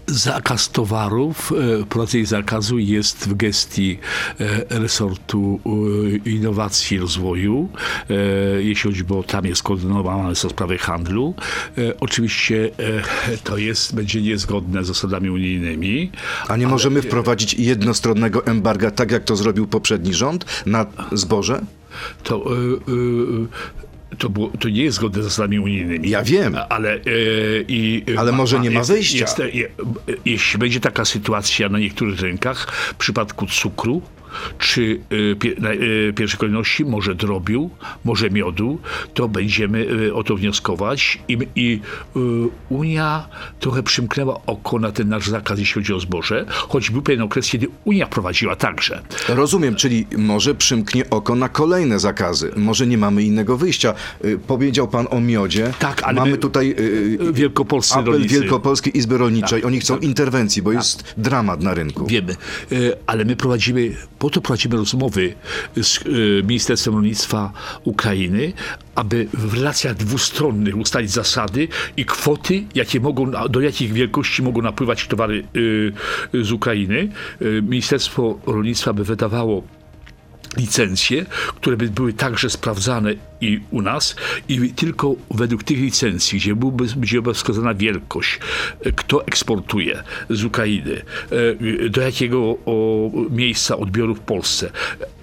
Zakaz 0.08 0.70
towarów, 0.70 1.54
e, 1.82 1.86
wprowadzenie 1.86 2.26
zakazu 2.26 2.80
jest 2.80 3.30
w 3.30 3.34
gestii 3.34 4.00
e, 4.40 4.80
resortu 4.80 5.60
e, 5.66 6.30
innowacji 6.30 6.98
i 6.98 7.00
rozwoju, 7.00 7.70
jeśli 8.60 8.90
chodzi, 8.90 9.04
bo 9.04 9.24
tam 9.24 9.46
jest 9.46 9.64
koordynowane 9.64 10.36
są 10.36 10.50
sprawy 10.50 10.78
handlu. 10.78 11.34
Oczywiście 12.00 12.72
to 13.44 13.58
jest, 13.58 13.96
będzie 13.96 14.22
niezgodne 14.22 14.84
z 14.84 14.88
zasadami 14.88 15.30
unijnymi. 15.30 16.12
A 16.48 16.58
nie 16.58 16.68
możemy 16.68 17.02
wprowadzić 17.02 17.54
jednostronnego 17.54 18.46
embarga, 18.46 18.92
tak 18.92 19.12
jak 19.12 19.24
to 19.24 19.36
zrobił 19.36 19.68
poprzedni 19.68 20.14
rząd, 20.14 20.46
na 20.66 20.86
zboże? 21.12 21.62
To, 22.24 22.46
e, 22.46 22.58
to, 24.22 24.30
było, 24.30 24.52
to 24.60 24.70
nie 24.70 24.84
jest 24.84 24.98
zgodne 24.98 25.22
z 25.22 25.26
zasadami 25.26 25.60
unijnymi. 25.60 26.10
Ja 26.10 26.24
wiem. 26.24 26.58
Ale, 26.70 26.94
e, 26.94 27.00
i, 27.68 28.04
e, 28.16 28.20
Ale 28.20 28.32
może 28.32 28.60
nie 28.60 28.72
ma 28.72 28.80
jest- 28.80 28.92
wyjścia. 28.92 29.18
Jest, 29.18 29.40
je, 29.54 29.70
jeśli 30.26 30.60
będzie 30.60 30.80
taka 30.80 31.06
sytuacja 31.06 31.70
na 31.70 31.80
niektórych 31.80 32.20
rynkach, 32.22 32.72
w 32.72 32.96
przypadku 32.96 33.46
cukru, 33.48 34.02
czy 34.58 35.00
pie, 35.40 35.56
na, 35.60 35.70
e, 35.72 35.78
pierwszej 36.16 36.40
kolejności 36.40 36.86
może 36.86 37.16
drobiu, 37.16 37.70
może 38.06 38.30
miodu, 38.30 38.80
to 39.14 39.28
będziemy 39.28 39.88
e, 40.10 40.14
o 40.14 40.24
to 40.24 40.36
wnioskować 40.36 41.20
i, 41.28 41.38
i 41.56 41.80
Unia 42.70 43.28
trochę 43.60 43.84
przymknęła 43.84 44.42
oko 44.46 44.80
na 44.80 44.92
ten 44.92 45.10
nasz 45.10 45.28
zakaz, 45.30 45.60
jeśli 45.60 45.74
chodzi 45.74 45.94
o 45.94 46.00
zboże, 46.00 46.46
choć 46.50 46.90
był 46.90 47.02
pewien 47.02 47.22
okres, 47.22 47.50
kiedy 47.50 47.68
Unia 47.86 48.08
prowadziła 48.08 48.56
także. 48.56 49.02
Rozumiem, 49.30 49.76
czyli 49.76 50.08
może 50.18 50.56
przymknie 50.56 51.10
oko 51.10 51.36
na 51.36 51.50
kolejne 51.50 52.00
zakazy. 52.00 52.52
Może 52.56 52.88
nie 52.88 52.98
mamy 52.98 53.24
innego 53.24 53.58
wyjścia. 53.58 53.94
Y, 54.26 54.40
Powiedział 54.48 54.88
pan 54.88 55.08
o 55.10 55.22
miodzie. 55.22 55.74
Tak, 55.80 56.04
ale 56.04 56.20
Mamy 56.20 56.32
my- 56.32 56.38
tutaj 56.38 56.76
y, 56.80 57.34
Wielkopolscy 57.34 57.94
apel 57.94 58.06
rolnicy. 58.06 58.34
Tak, 58.34 58.42
Wielkopolskiej 58.42 58.98
Izby 58.98 59.18
Rolniczej. 59.18 59.64
Oni 59.66 59.80
chcą 59.80 59.98
interwencji, 59.98 60.62
bo 60.62 60.72
jest 60.72 61.14
dramat 61.18 61.62
na 61.62 61.74
rynku. 61.74 62.06
Wiemy, 62.08 62.36
ale 63.08 63.26
my 63.26 63.36
prowadzimy, 63.36 63.96
po 64.22 64.30
to 64.30 64.42
prowadzimy 64.42 64.76
rozmowy 64.78 65.34
z 65.82 65.98
e, 65.98 66.10
Ministerstwem 66.44 66.94
Rolnictwa 66.94 67.54
Ukrainy, 67.84 68.54
aby 68.96 69.28
w 69.34 69.54
relacjach 69.54 69.96
dwustronnych 69.96 70.78
ustalić 70.78 71.12
zasady 71.12 71.68
i 71.98 72.06
kwoty, 72.06 72.64
jakie 72.76 73.00
mogą, 73.00 73.32
do 73.50 73.62
jakich 73.62 73.94
wielkości 73.94 74.44
mogą 74.44 74.62
napływać 74.62 75.08
towary 75.08 75.44
e, 76.34 76.44
z 76.44 76.52
Ukrainy. 76.52 77.10
E, 77.42 77.62
Ministerstwo 77.62 78.40
Rolnictwa 78.46 78.94
by 78.94 79.04
wydawało 79.04 79.64
licencje, 80.58 81.26
które 81.56 81.78
by 81.78 81.90
były 81.90 82.14
także 82.14 82.50
sprawdzane 82.50 83.14
i 83.42 83.60
u 83.72 83.82
nas 83.82 84.16
i 84.50 84.70
tylko 84.70 85.16
według 85.32 85.64
tych 85.64 85.78
licencji, 85.78 86.40
gdzie 86.40 86.56
byłby, 86.56 86.86
gdzie 86.98 87.22
była 87.22 87.34
wskazana 87.34 87.74
wielkość, 87.74 88.40
e, 88.82 88.92
kto 88.92 89.26
eksportuje 89.26 90.04
z 90.30 90.44
Ukrainy, 90.44 91.02
e, 91.86 91.90
do 91.90 92.02
jakiego 92.02 92.58
miejsca 93.30 93.78
odbioru 93.78 94.16
w 94.16 94.20
Polsce. 94.20 94.72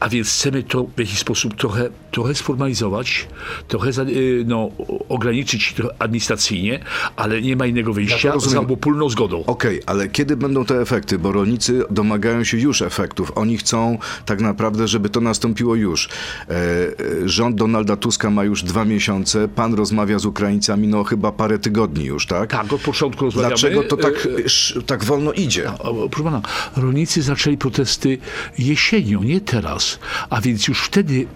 A 0.00 0.08
więc 0.08 0.28
chcemy 0.28 0.62
to 0.62 0.86
w 0.96 1.00
jakiś 1.00 1.18
sposób 1.18 1.54
trochę, 1.54 1.88
trochę 2.10 2.34
sformalizować, 2.34 3.28
trochę 3.68 3.90
e, 3.90 4.04
no, 4.46 4.70
ograniczyć 5.08 5.74
administracyjnie, 5.98 6.80
ale 7.16 7.42
nie 7.42 7.56
ma 7.56 7.66
innego 7.66 7.92
wyjścia 7.92 8.32
rozumiem. 8.32 8.54
za 8.54 8.60
obopólną 8.60 9.08
zgodą. 9.08 9.44
Okej, 9.46 9.82
ale 9.86 10.08
kiedy 10.08 10.36
będą 10.36 10.64
te 10.64 10.80
efekty? 10.80 11.18
Bo 11.18 11.32
rolnicy 11.32 11.82
domagają 11.90 12.44
się 12.44 12.58
już 12.58 12.82
efektów. 12.82 13.32
Oni 13.34 13.58
chcą 13.58 13.98
tak 14.26 14.40
naprawdę, 14.40 14.88
żeby 14.88 15.08
to 15.08 15.17
nastąpiło 15.20 15.74
już. 15.74 16.08
E, 16.08 16.52
e, 16.52 17.28
rząd 17.28 17.56
Donalda 17.56 17.96
Tuska 17.96 18.30
ma 18.30 18.44
już 18.44 18.62
dwa 18.62 18.84
miesiące. 18.84 19.48
Pan 19.48 19.74
rozmawia 19.74 20.18
z 20.18 20.26
Ukraińcami, 20.26 20.88
no 20.88 21.04
chyba 21.04 21.32
parę 21.32 21.58
tygodni 21.58 22.04
już, 22.04 22.26
tak? 22.26 22.50
Tak, 22.50 22.72
od 22.72 22.80
początku 22.80 23.24
rozmawiamy. 23.24 23.54
Dlaczego 23.54 23.82
to 23.82 23.96
tak, 23.96 24.28
E, 24.76 24.82
tak 24.82 25.04
wolno 25.04 25.32
idzie? 25.32 25.70
Proszę 26.10 26.24
pana, 26.24 26.42
rolnicy 26.76 27.22
zaczęli 27.22 27.56
protesty 27.56 28.18
jesienią, 28.58 29.22
nie 29.22 29.40
teraz. 29.40 29.98
A 30.30 30.40
więc 30.40 30.68
już 30.68 30.80
wtedy 30.80 31.26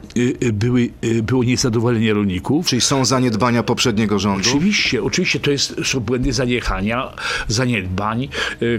były, 0.52 0.90
było 1.22 1.44
niezadowolenie 1.44 2.14
rolników. 2.14 2.66
Czyli 2.66 2.80
są 2.80 3.04
zaniedbania 3.04 3.62
poprzedniego 3.62 4.18
rządu? 4.18 4.50
Oczywiście, 4.50 5.02
oczywiście 5.02 5.40
to 5.40 5.50
jest, 5.50 5.74
są 5.84 6.00
błędy 6.00 6.32
zaniechania, 6.32 7.12
zaniedbań, 7.48 8.28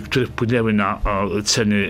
które 0.03 0.25
wpłynęły 0.25 0.73
na 0.73 0.99
ceny 1.43 1.89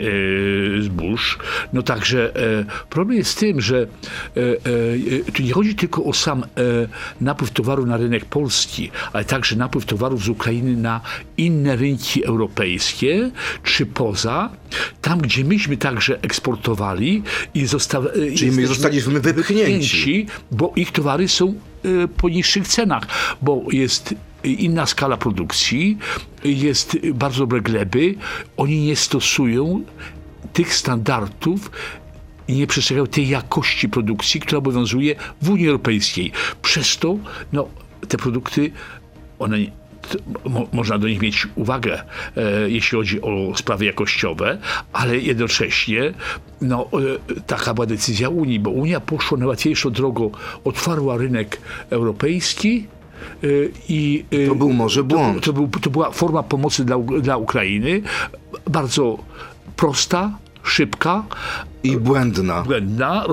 zbóż. 0.82 1.40
No 1.74 1.84
także 1.84 2.36
e, 2.36 2.66
problem 3.04 3.18
jest 3.18 3.34
w 3.34 3.40
tym, 3.40 3.62
że 3.62 3.82
e, 3.82 4.40
e, 5.28 5.32
tu 5.32 5.44
nie 5.44 5.54
chodzi 5.54 5.76
tylko 5.76 6.04
o 6.04 6.14
sam 6.14 6.44
e, 6.44 6.48
napływ 7.22 7.52
towaru 7.52 7.86
na 7.86 7.98
rynek 7.98 8.26
polski, 8.26 8.92
ale 9.14 9.26
także 9.26 9.56
napływ 9.56 9.86
towarów 9.86 10.24
z 10.24 10.30
Ukrainy 10.30 10.78
na 10.78 11.02
inne 11.38 11.76
rynki 11.76 12.26
europejskie 12.26 13.32
czy 13.64 13.86
poza, 13.86 14.50
tam 15.02 15.20
gdzie 15.20 15.44
myśmy 15.44 15.78
także 15.78 16.22
eksportowali 16.22 17.24
i 17.54 17.66
zostali. 17.66 18.38
Czyli 18.38 18.52
my 18.52 18.68
zostaliśmy 18.68 19.20
wypchnięci. 19.20 20.28
bo 20.52 20.74
ich 20.76 20.92
towary 20.92 21.28
są 21.28 21.54
po 22.18 22.30
niższych 22.30 22.68
cenach, 22.68 23.08
bo 23.42 23.64
jest 23.72 24.16
inna 24.44 24.86
skala 24.86 25.18
produkcji, 25.18 25.98
jest 26.44 26.98
bardzo 27.14 27.40
dobre 27.40 27.62
gleby, 27.62 28.16
oni 28.58 28.82
nie 28.82 28.96
stosują 28.96 29.84
tych 30.54 30.76
standardów 30.76 31.72
i 32.48 32.54
nie 32.54 32.68
przestrzegają 32.68 33.08
tej 33.08 33.30
jakości 33.30 33.90
produkcji, 33.90 34.40
która 34.40 34.58
obowiązuje 34.60 35.16
w 35.42 35.50
Unii 35.50 35.68
Europejskiej. 35.68 36.32
Przez 36.62 36.98
to 36.98 37.18
no, 37.54 37.68
te 38.08 38.18
produkty, 38.18 38.72
one 39.40 39.58
mo, 40.46 40.68
można 40.74 40.98
do 40.98 41.08
nich 41.08 41.22
mieć 41.22 41.48
uwagę, 41.56 42.04
e, 42.38 42.70
jeśli 42.70 42.98
chodzi 42.98 43.22
o 43.22 43.54
sprawy 43.56 43.86
jakościowe, 43.86 44.58
ale 44.94 45.18
jednocześnie 45.18 46.14
no, 46.62 46.90
e, 47.38 47.42
taka 47.42 47.74
była 47.74 47.86
decyzja 47.86 48.30
Unii, 48.30 48.60
bo 48.60 48.70
Unia 48.70 49.00
poszła 49.00 49.38
na 49.38 49.48
łatwiejszą 49.48 49.92
drogą, 49.92 50.32
otwarła 50.64 51.18
rynek 51.18 51.62
europejski 51.90 52.88
e, 53.44 53.48
i 53.90 54.26
e, 54.32 54.48
To 54.48 54.56
był 54.56 54.74
może 54.74 55.04
błąd. 55.04 55.46
to, 55.46 55.54
był, 55.54 55.68
to 55.68 55.90
była 55.90 56.12
forma 56.12 56.44
pomocy 56.44 56.86
dla, 56.86 56.98
dla 56.98 57.38
Ukrainy, 57.38 58.02
bardzo 58.70 59.18
prosta, 59.76 60.32
szybka, 60.64 61.24
I 61.84 61.98
błędna. 61.98 62.64
błędna, 62.64 63.26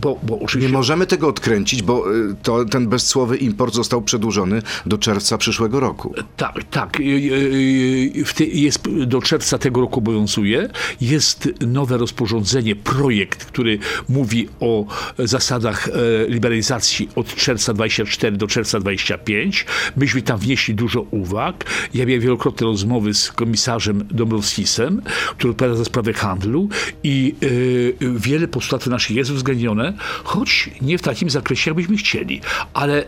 bo, 0.00 0.18
bo 0.22 0.36
Nie 0.36 0.42
oczywiście 0.42 0.72
możemy 0.72 1.06
tego 1.06 1.28
odkręcić, 1.28 1.82
bo 1.82 2.14
y, 2.14 2.34
to, 2.42 2.64
ten 2.64 2.88
bezcłowy 2.88 3.36
import 3.36 3.74
został 3.74 4.02
przedłużony 4.02 4.62
do 4.86 4.98
czerwca 4.98 5.38
przyszłego 5.38 5.80
roku. 5.80 6.14
Tak, 6.36 6.64
tak. 6.70 7.00
Y, 7.00 7.02
y, 7.02 8.46
jest, 8.46 8.88
do 9.06 9.22
czerwca 9.22 9.58
tego 9.58 9.80
roku 9.80 9.98
obowiązuje. 9.98 10.68
Jest 11.00 11.48
nowe 11.66 11.96
rozporządzenie, 11.96 12.76
projekt, 12.76 13.44
który 13.44 13.78
mówi 14.08 14.48
o 14.60 14.86
zasadach 15.18 15.88
e, 15.88 15.92
liberalizacji 16.28 17.08
od 17.14 17.34
czerwca 17.34 17.74
24 17.74 18.36
do 18.36 18.46
czerwca 18.46 18.80
25. 18.80 19.66
Myśmy 19.96 20.22
tam 20.22 20.38
wnieśli 20.38 20.74
dużo 20.74 21.00
uwag. 21.10 21.64
Ja 21.94 22.06
miałem 22.06 22.22
wielokrotne 22.22 22.66
rozmowy 22.66 23.14
z 23.14 23.32
komisarzem 23.32 24.08
Dombrovskisem, 24.10 25.02
który 25.30 25.50
odpowiada 25.50 25.76
za 25.76 25.84
sprawę 25.84 26.12
handlu 26.12 26.68
i 27.02 27.34
wiele 28.00 28.48
postulatów 28.48 28.88
naszych 28.88 29.16
jest 29.16 29.30
uwzględnione, 29.30 29.92
choć 30.24 30.70
nie 30.82 30.98
w 30.98 31.02
takim 31.02 31.30
zakresie, 31.30 31.70
jakbyśmy 31.70 31.96
chcieli. 31.96 32.40
Ale 32.74 32.96
e, 32.96 33.06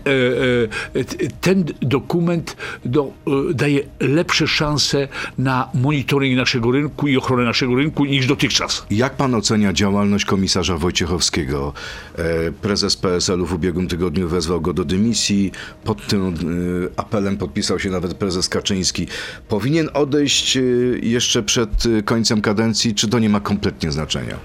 e, 0.95 1.05
ten 1.41 1.65
dokument 1.83 2.57
do, 2.85 3.13
e, 3.51 3.55
daje 3.55 3.81
lepsze 4.01 4.49
szanse 4.49 5.09
na 5.39 5.69
monitoring 5.75 6.37
naszego 6.37 6.71
rynku 6.71 7.09
i 7.09 7.17
ochronę 7.17 7.45
naszego 7.45 7.75
rynku 7.75 8.05
niż 8.05 8.27
dotychczas. 8.27 8.87
Jak 8.91 9.17
pan 9.17 9.35
ocenia 9.35 9.73
działalność 9.73 10.25
komisarza 10.25 10.77
Wojciechowskiego? 10.79 11.73
Prezes 12.63 12.97
PSL-u 12.97 13.47
w 13.47 13.53
ubiegłym 13.53 13.89
tygodniu 13.89 14.29
wezwał 14.29 14.61
go 14.61 14.73
do 14.73 14.85
dymisji. 14.85 15.53
Pod 15.85 16.07
tym 16.07 16.35
apelem 16.97 17.37
podpisał 17.37 17.79
się 17.79 17.91
nawet 17.91 18.15
prezes 18.15 18.49
Kaczyński. 18.49 19.07
Powinien 19.49 19.89
odejść 19.95 20.59
jeszcze 21.03 21.43
przed 21.43 21.85
końcem 22.05 22.41
kadencji, 22.41 22.95
czy 22.95 23.09
to 23.09 23.19
nie 23.19 23.29
ma 23.29 23.41
kompletnie 23.41 23.93
znaczenia? 23.93 24.37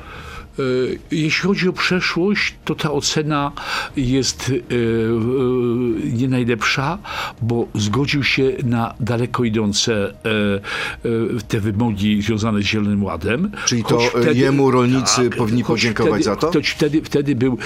E, 0.59 0.63
Jeśli 1.11 1.47
chodzi 1.47 1.69
o 1.69 1.73
przeszłość, 1.73 2.55
to 2.65 2.75
ta 2.75 2.91
ocena 2.91 3.51
jest 3.97 4.49
e, 4.49 4.53
e, 4.53 6.17
nie 6.17 6.27
najlepsza, 6.27 6.97
bo 7.41 7.67
zgodził 7.75 8.23
się 8.23 8.51
na 8.63 8.93
daleko 8.99 9.43
idące 9.43 9.93
e, 9.93 10.09
e, 10.09 11.41
te 11.47 11.59
wymogi 11.59 12.21
związane 12.21 12.61
z 12.61 12.65
Zielonym 12.65 13.03
Ładem. 13.03 13.51
Czyli 13.65 13.83
to, 13.83 13.99
e, 14.27 14.33
jemu 14.33 14.71
rolnicy 14.71 15.29
powinni 15.29 15.61
choć 15.61 15.81
podziękować 15.81 16.21
wtedy, 16.21 16.23
za 16.23 16.35
to? 16.35 16.51
Choć 16.51 16.69
wtedy, 16.69 17.01
wtedy 17.01 17.35
był 17.35 17.57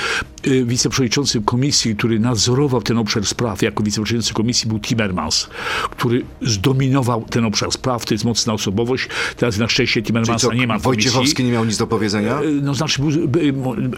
wiceprzewodniczącym 0.65 1.43
komisji, 1.43 1.95
który 1.95 2.19
nadzorował 2.19 2.81
ten 2.81 2.97
obszar 2.97 3.25
spraw. 3.25 3.61
Jako 3.61 3.83
wiceprzewodniczący 3.83 4.33
komisji 4.33 4.69
był 4.69 4.79
Timmermans, 4.79 5.49
który 5.91 6.25
zdominował 6.41 7.25
ten 7.29 7.45
obszar 7.45 7.71
spraw. 7.71 8.05
To 8.05 8.13
jest 8.13 8.25
mocna 8.25 8.53
osobowość. 8.53 9.07
Teraz 9.37 9.57
na 9.57 9.67
szczęście 9.67 10.03
Timmermansa 10.03 10.53
nie 10.53 10.67
ma 10.67 10.79
w 10.79 10.83
komisji. 10.83 11.03
Wojciechowski 11.11 11.43
nie 11.43 11.51
miał 11.51 11.65
nic 11.65 11.77
do 11.77 11.87
powiedzenia? 11.87 12.39
No 12.61 12.75
znaczy, 12.79 13.01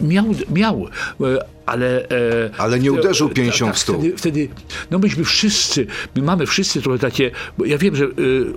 miał, 0.02 0.26
miał, 0.54 0.88
e, 1.22 1.46
ale... 1.66 2.10
e, 2.10 2.50
Ale 2.58 2.80
nie 2.80 2.92
uderzył 2.92 3.28
e, 3.28 3.34
pięścią 3.34 3.66
tak, 3.66 3.76
w 3.76 3.80
stół. 3.80 3.96
Wtedy, 3.96 4.18
wtedy, 4.18 4.50
no 4.92 5.00
myśmy 5.00 5.24
wszyscy, 5.24 5.88
my 6.16 6.22
mamy 6.22 6.46
wszyscy 6.46 6.82
trochę 6.82 7.00
takie, 7.00 7.32
bo 7.58 7.66
ja 7.66 7.78
wiem, 7.78 7.96
że 7.96 8.08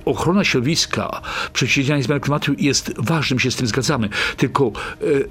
ochrona 0.04 0.44
środowiska, 0.44 1.22
przeciwdziałanie 1.52 2.04
zmian 2.04 2.20
klimatu 2.20 2.52
jest 2.58 2.92
ważnym, 2.98 3.38
się 3.38 3.50
z 3.50 3.56
tym 3.56 3.66
zgadzamy, 3.66 4.08
tylko 4.36 4.72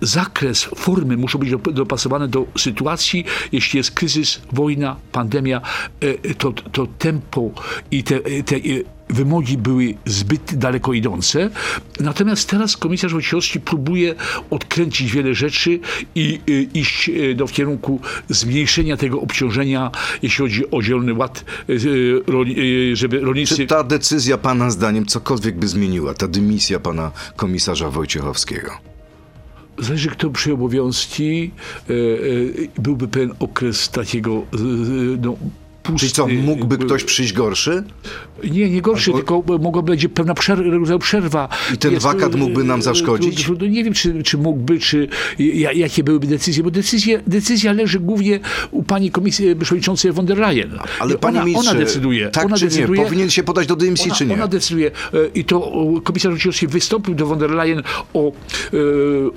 zakres, 0.01 0.63
formy 0.75 1.17
muszą 1.17 1.39
być 1.39 1.49
dop- 1.49 1.73
dopasowane 1.73 2.27
do 2.27 2.45
sytuacji, 2.57 3.25
jeśli 3.51 3.77
jest 3.77 3.91
kryzys, 3.91 4.41
wojna, 4.51 4.95
pandemia, 5.11 5.61
to, 6.37 6.51
to 6.51 6.87
tempo 6.99 7.51
i 7.91 8.03
te, 8.03 8.19
te 8.19 8.55
wymogi 9.13 9.57
były 9.57 9.95
zbyt 10.05 10.55
daleko 10.55 10.93
idące. 10.93 11.49
Natomiast 11.99 12.49
teraz 12.49 12.77
komisarz 12.77 13.13
Wojciechowski 13.13 13.59
próbuje 13.59 14.15
odkręcić 14.49 15.11
wiele 15.11 15.33
rzeczy 15.33 15.79
i 16.15 16.39
y, 16.49 16.67
iść 16.73 17.11
do, 17.35 17.47
w 17.47 17.51
kierunku 17.51 18.01
zmniejszenia 18.29 18.97
tego 18.97 19.21
obciążenia, 19.21 19.91
jeśli 20.21 20.43
chodzi 20.43 20.71
o 20.71 20.81
Zielony 20.81 21.13
Ład, 21.13 21.45
y, 21.69 22.95
żeby 22.95 23.19
rolnicy... 23.19 23.55
Czy 23.55 23.67
ta 23.67 23.83
decyzja 23.83 24.37
pana 24.37 24.71
zdaniem 24.71 25.05
cokolwiek 25.05 25.57
by 25.57 25.67
zmieniła? 25.67 26.13
Ta 26.13 26.27
dymisja 26.27 26.79
pana 26.79 27.11
komisarza 27.35 27.89
Wojciechowskiego? 27.89 28.71
Zależy, 29.77 30.09
kto 30.09 30.29
przyjął 30.29 30.57
obowiązki. 30.57 31.51
Byłby 32.77 33.07
pewien 33.07 33.33
okres 33.39 33.89
takiego 33.89 34.45
no, 35.21 35.35
pusty. 35.83 35.99
Czyli 35.99 36.11
co, 36.11 36.27
mógłby 36.27 36.75
y, 36.75 36.77
ktoś 36.77 37.03
przyjść 37.03 37.33
gorszy? 37.33 37.83
Nie, 38.51 38.69
nie 38.69 38.81
gorszy, 38.81 39.11
Albo- 39.11 39.17
tylko 39.17 39.43
mogłaby 39.59 39.91
będzie 39.91 40.09
pewna 40.09 40.33
przerwa. 40.33 40.97
przerwa. 40.99 41.49
I 41.73 41.77
ten 41.77 41.99
wakat 41.99 42.35
mógłby 42.35 42.63
nam 42.63 42.79
e, 42.79 42.83
zaszkodzić? 42.83 43.47
Nie 43.69 43.83
wiem, 43.83 43.93
czy, 43.93 44.23
czy 44.23 44.37
mógłby, 44.37 44.79
czy 44.79 45.07
ja- 45.39 45.71
jakie 45.71 46.03
byłyby 46.03 46.27
decyzje, 46.27 46.63
bo 46.63 46.71
decyzje, 46.71 47.21
decyzja 47.27 47.73
leży 47.73 47.99
głównie 47.99 48.39
u 48.71 48.83
pani 48.83 49.11
komisji 49.11 49.55
przewodniczącej 49.55 50.11
von 50.11 50.25
der 50.25 50.37
Leyen. 50.37 50.79
Ale 50.99 51.13
I 51.15 51.17
panie 51.17 51.37
ona, 51.37 51.45
ministrze, 51.45 51.71
ona 51.71 51.79
decyduje. 51.79 52.29
tak 52.29 52.45
ona 52.45 52.57
czy 52.57 52.65
decyduje, 52.65 52.99
nie? 52.99 53.05
Powinien 53.05 53.29
się 53.29 53.43
podać 53.43 53.67
do 53.67 53.75
dymisji, 53.75 54.05
ona, 54.05 54.15
czy 54.15 54.25
nie? 54.25 54.33
Ona 54.33 54.47
decyduje. 54.47 54.91
E, 55.13 55.17
I 55.35 55.45
to 55.45 55.71
komisarz 56.03 56.31
Wojciechowski 56.31 56.67
wystąpił 56.67 57.15
do 57.15 57.25
von 57.25 57.39
der 57.39 57.49
Leyen 57.51 57.83
o 58.13 58.31
e, 58.31 58.33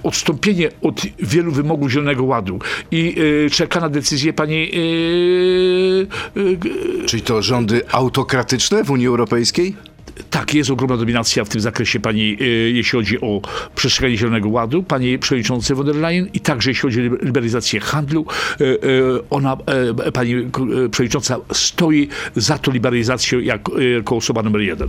odstąpienie 0.03 0.71
od 0.83 1.01
wielu 1.19 1.53
wymogów 1.53 1.91
Zielonego 1.91 2.25
Ładu. 2.25 2.59
I 2.91 3.15
e, 3.47 3.51
czeka 3.51 3.81
na 3.81 3.89
decyzję 3.89 4.33
pani 4.33 4.57
e, 4.57 4.77
e, 6.36 6.36
Czyli 7.07 7.22
to 7.22 7.42
rządy 7.42 7.83
autokratyczne 7.92 8.85
w 8.85 8.90
Unii 8.90 9.07
Europejskiej? 9.07 9.77
Tak, 10.31 10.55
jest 10.55 10.70
ogromna 10.70 10.96
dominacja 10.96 11.44
w 11.44 11.49
tym 11.49 11.61
zakresie 11.61 12.01
pani, 12.01 12.37
y, 12.40 12.72
jeśli 12.75 12.99
chodzi 12.99 13.20
o 13.20 13.40
przestrzeganie 13.75 14.16
Zielonego 14.16 14.49
Ładu, 14.49 14.83
pani 14.83 15.18
przewodniczącej 15.18 15.77
von 15.77 15.87
der 15.87 15.96
Leyen 15.96 16.29
i 16.35 16.40
także 16.40 16.70
jeśli 16.70 16.83
chodzi 16.83 17.01
o 17.01 17.25
liberalizację 17.25 17.81
handlu, 17.81 18.27
y, 18.61 18.64
y, 18.64 18.79
ona, 19.31 19.57
pani 20.12 20.35
przewodnicząca 20.90 21.37
stoi 21.53 22.09
za 22.37 22.59
tą 22.59 22.72
liberalizacją 22.72 23.38
jak, 23.38 23.68
y, 23.79 23.90
jako 23.90 24.16
osoba 24.16 24.42
numer 24.42 24.61
jeden. 24.61 24.88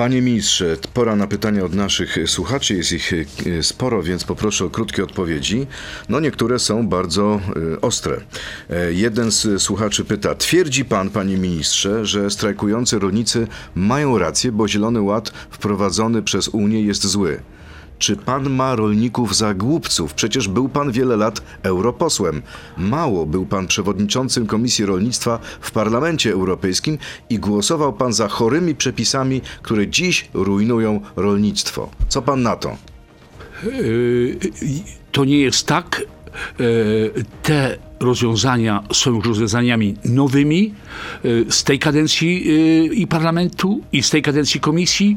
Panie 0.00 0.22
ministrze, 0.22 0.76
pora 0.94 1.16
na 1.16 1.26
pytania 1.26 1.64
od 1.64 1.74
naszych 1.74 2.16
słuchaczy. 2.26 2.74
Jest 2.74 2.92
ich 2.92 3.12
e, 3.12 3.62
sporo, 3.62 4.02
więc 4.02 4.24
poproszę 4.24 4.64
o 4.64 4.70
krótkie 4.70 5.04
odpowiedzi. 5.04 5.66
No 6.08 6.20
niektóre 6.20 6.58
są 6.58 6.88
bardzo 6.88 7.40
e, 7.74 7.80
ostre. 7.80 8.20
E, 8.70 8.92
Jeden 8.92 9.30
z 9.30 9.62
słuchaczy 9.62 10.04
pyta: 10.04 10.34
Twierdzi 10.34 10.84
pan, 10.84 11.10
panie 11.10 11.36
ministrze, 11.36 12.06
że 12.06 12.30
strajkujący 12.30 12.98
rolnicy 12.98 13.46
mają 13.74 14.18
rację, 14.18 14.52
bo 14.52 14.68
Zielony 14.68 15.00
Ład 15.00 15.32
wprowadzony 15.50 16.22
przez 16.22 16.48
Unię 16.48 16.82
jest 16.82 17.06
zły. 17.06 17.40
Czy 18.00 18.16
pan 18.16 18.50
ma 18.50 18.76
rolników 18.76 19.36
za 19.36 19.54
głupców? 19.54 20.14
Przecież 20.14 20.48
był 20.48 20.68
pan 20.68 20.92
wiele 20.92 21.16
lat 21.16 21.42
europosłem. 21.62 22.42
Mało 22.76 23.26
był 23.26 23.46
pan 23.46 23.66
przewodniczącym 23.66 24.46
Komisji 24.46 24.86
Rolnictwa 24.86 25.38
w 25.60 25.70
Parlamencie 25.70 26.32
Europejskim 26.32 26.98
i 27.30 27.38
głosował 27.38 27.92
pan 27.92 28.12
za 28.12 28.28
chorymi 28.28 28.74
przepisami, 28.74 29.40
które 29.62 29.88
dziś 29.88 30.28
rujnują 30.34 31.00
rolnictwo. 31.16 31.90
Co 32.08 32.22
pan 32.22 32.42
na 32.42 32.56
to? 32.56 32.76
Y, 33.64 34.38
To 35.12 35.24
nie 35.24 35.38
jest 35.38 35.66
tak. 35.66 36.02
Y, 36.60 37.24
Te 37.42 37.78
rozwiązania 38.00 38.82
są 38.92 39.14
już 39.14 39.26
rozwiązaniami 39.26 39.94
nowymi 40.04 40.74
y, 41.24 41.46
z 41.50 41.64
tej 41.64 41.78
kadencji 41.78 42.50
y, 42.90 42.94
i 42.94 43.06
parlamentu 43.06 43.80
i 43.92 44.02
z 44.02 44.10
tej 44.10 44.22
kadencji 44.22 44.60
komisji. 44.60 45.16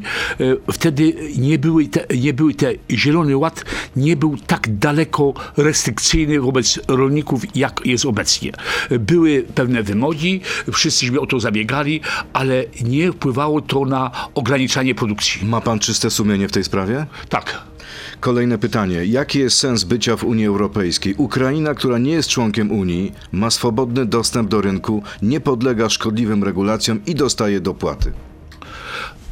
Wtedy 0.72 1.14
nie 1.38 1.60
były 1.60 1.88
te, 1.88 2.18
nie 2.18 2.34
były 2.34 2.54
te 2.54 2.74
Zielony 2.92 3.38
Ład 3.38 3.66
nie 3.96 4.16
był 4.16 4.38
tak 4.48 4.78
daleko 4.78 5.34
restrykcyjny 5.58 6.42
wobec 6.42 6.80
rolników, 6.88 7.56
jak 7.56 7.82
jest 7.86 8.06
obecnie. 8.06 8.52
Były 9.00 9.46
pewne 9.56 9.84
wymogi, 9.84 10.42
wszyscyśmy 10.74 11.20
o 11.20 11.26
to 11.26 11.40
zabiegali, 11.40 12.02
ale 12.34 12.64
nie 12.84 13.12
wpływało 13.12 13.62
to 13.62 13.86
na 13.86 14.12
ograniczanie 14.36 14.96
produkcji. 14.96 15.46
Ma 15.46 15.62
pan 15.62 15.80
czyste 15.80 16.10
sumienie 16.10 16.48
w 16.48 16.52
tej 16.52 16.64
sprawie? 16.64 17.06
Tak. 17.30 17.73
Kolejne 18.20 18.58
pytanie. 18.58 19.06
Jaki 19.06 19.40
jest 19.40 19.58
sens 19.58 19.84
bycia 19.84 20.18
w 20.18 20.24
Unii 20.24 20.46
Europejskiej? 20.46 21.16
Ukraina, 21.18 21.74
która 21.74 21.98
nie 21.98 22.12
jest 22.12 22.30
członkiem 22.30 22.72
Unii, 22.72 23.14
ma 23.32 23.50
swobodny 23.50 24.06
dostęp 24.06 24.50
do 24.50 24.62
rynku, 24.62 25.04
nie 25.22 25.40
podlega 25.40 25.90
szkodliwym 25.90 26.44
regulacjom 26.44 27.00
i 27.06 27.16
dostaje 27.16 27.62
dopłaty. 27.62 28.12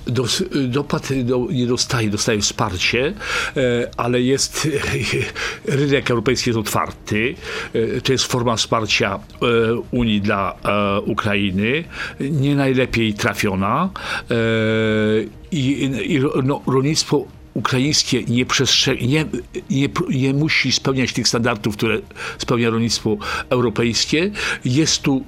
Dos, 0.05 0.43
dopłat 0.67 1.09
do, 1.23 1.47
nie 1.51 1.67
dostaje, 1.67 2.09
dostaje 2.09 2.41
wsparcie, 2.41 3.13
e, 3.57 3.89
ale 3.97 4.21
jest 4.21 4.67
rynek 5.65 6.11
europejski 6.11 6.49
jest 6.49 6.59
otwarty. 6.59 7.35
E, 7.73 8.01
to 8.01 8.11
jest 8.11 8.25
forma 8.25 8.55
wsparcia 8.55 9.15
e, 9.15 9.45
Unii 9.91 10.21
dla 10.21 10.55
Ukrainy, 11.05 11.83
nie 12.19 12.55
najlepiej 12.55 13.13
trafiona 13.13 13.89
i, 15.51 15.91
i 16.07 16.19
no, 16.43 16.61
rolnictwo 16.67 17.25
ukraińskie 17.53 18.23
nie, 18.23 18.45
przestrze- 18.45 19.07
nie, 19.07 19.25
nie, 19.69 19.89
nie 20.09 20.33
musi 20.33 20.71
spełniać 20.71 21.13
tych 21.13 21.27
standardów, 21.27 21.77
które 21.77 21.99
spełnia 22.37 22.69
rolnictwo 22.69 23.17
europejskie. 23.49 24.31
Jest 24.65 25.01
tu 25.01 25.23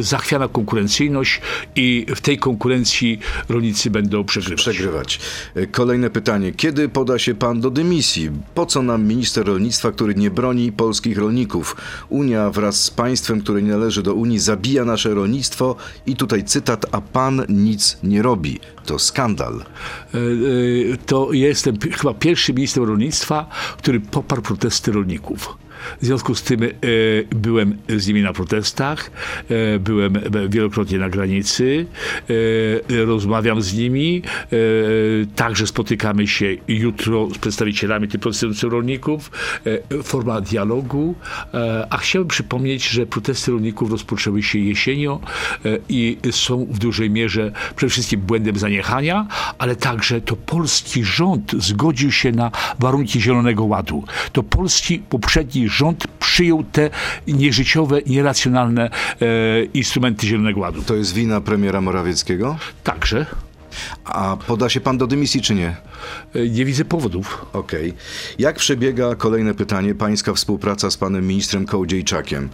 zachwiana 0.00 0.48
konkurencyjność 0.48 1.40
i 1.76 2.06
w 2.16 2.20
tej 2.20 2.38
konkurencji 2.38 3.18
rolnicy 3.48 3.90
będą 3.90 4.24
przegrywać. 4.24 4.60
przegrywać. 4.60 5.20
E, 5.54 5.66
Kolejne 5.66 6.10
pytanie. 6.10 6.52
Kiedy 6.52 6.88
poda 6.88 7.18
się 7.18 7.34
pan 7.34 7.60
do 7.60 7.70
dymisji? 7.70 8.30
Po 8.54 8.66
co 8.66 8.82
nam 8.82 9.04
minister 9.06 9.46
rolnictwa, 9.46 9.92
który 9.92 10.14
nie 10.14 10.30
broni 10.30 10.72
polskich 10.72 11.18
rolników? 11.18 11.76
Unia 12.08 12.50
wraz 12.50 12.80
z 12.84 12.90
państwem, 12.90 13.40
które 13.40 13.62
nie 13.62 13.70
należy 13.70 14.02
do 14.02 14.14
Unii, 14.14 14.38
zabija 14.38 14.84
nasze 14.84 15.14
rolnictwo 15.14 15.76
i 16.06 16.16
tutaj 16.16 16.44
cytat, 16.44 16.86
a 16.92 17.00
pan 17.00 17.42
nic 17.48 17.98
nie 18.02 18.22
robi. 18.22 18.60
To 18.86 18.98
skandal. 18.98 19.54
E, 19.60 20.18
e, 20.18 20.96
to 21.06 21.32
jestem 21.32 21.78
chyba 21.92 22.14
pierwszy 22.14 22.52
minister 22.54 22.84
rolnictwa, 22.84 23.46
który 23.78 24.00
poparł 24.00 24.42
protesty 24.42 24.92
rolników. 24.92 25.56
W 26.00 26.06
związku 26.06 26.34
z 26.34 26.42
tym 26.42 26.62
e, 26.62 26.68
byłem 27.30 27.78
z 27.88 28.06
nimi 28.06 28.22
na 28.22 28.32
protestach, 28.32 29.10
e, 29.48 29.78
byłem 29.78 30.14
wielokrotnie 30.48 30.98
na 30.98 31.08
granicy, 31.08 31.86
e, 32.90 33.04
rozmawiam 33.04 33.62
z 33.62 33.74
nimi, 33.74 34.22
także 35.36 35.66
spotykamy 35.66 36.26
się 36.26 36.56
jutro 36.68 37.28
z 37.34 37.38
przedstawicielami 37.38 38.08
tych 38.08 38.20
protestujących 38.20 38.72
rolników, 38.72 39.30
forma 40.02 40.40
dialogu, 40.40 41.14
a 41.90 41.98
chciałbym 41.98 42.28
przypomnieć, 42.28 42.88
że 42.88 43.06
protesty 43.06 43.50
rolników 43.50 43.90
rozpoczęły 43.90 44.42
się 44.42 44.58
jesienią 44.58 45.20
i 45.88 46.18
są 46.30 46.66
w 46.70 46.78
dużej 46.78 47.10
mierze 47.10 47.52
przede 47.76 47.90
wszystkim 47.90 48.20
błędem 48.20 48.58
zaniechania, 48.58 49.26
ale 49.58 49.76
także 49.76 50.20
to 50.20 50.36
polski 50.36 51.04
rząd 51.04 51.52
zgodził 51.58 52.12
się 52.12 52.32
na 52.32 52.50
warunki 52.78 53.20
Zielonego 53.20 53.64
Ładu. 53.64 54.04
To 54.32 54.42
polski 54.42 54.98
poprzedni 54.98 55.68
rząd 55.72 56.06
przyjął 56.20 56.64
te 56.72 56.90
nieżyciowe, 57.28 57.98
nieracjonalne 58.06 58.90
e, 59.20 59.64
instrumenty 59.64 60.26
Zielonego 60.26 60.60
Ładu. 60.60 60.82
To 60.82 60.94
jest 60.94 61.14
wina 61.14 61.40
premiera 61.40 61.80
Morawieckiego? 61.80 62.56
Także 62.84 63.26
A 64.04 64.36
poda 64.46 64.68
się 64.68 64.80
pan 64.80 64.98
do 64.98 65.06
dymisji 65.06 65.42
czy 65.42 65.54
nie? 65.54 65.76
e, 66.34 66.48
nie 66.48 66.64
widzę 66.64 66.84
powodów. 66.84 67.46
Okej. 67.52 67.94
Jak 68.38 68.56
przebiega, 68.56 69.14
kolejne 69.14 69.54
pytanie, 69.54 69.94
pańska 69.94 70.32
współpraca 70.34 70.90
z 70.90 70.96
panem 70.96 71.26
ministrem 71.26 71.66
Kołodziejczakiem? 71.66 72.48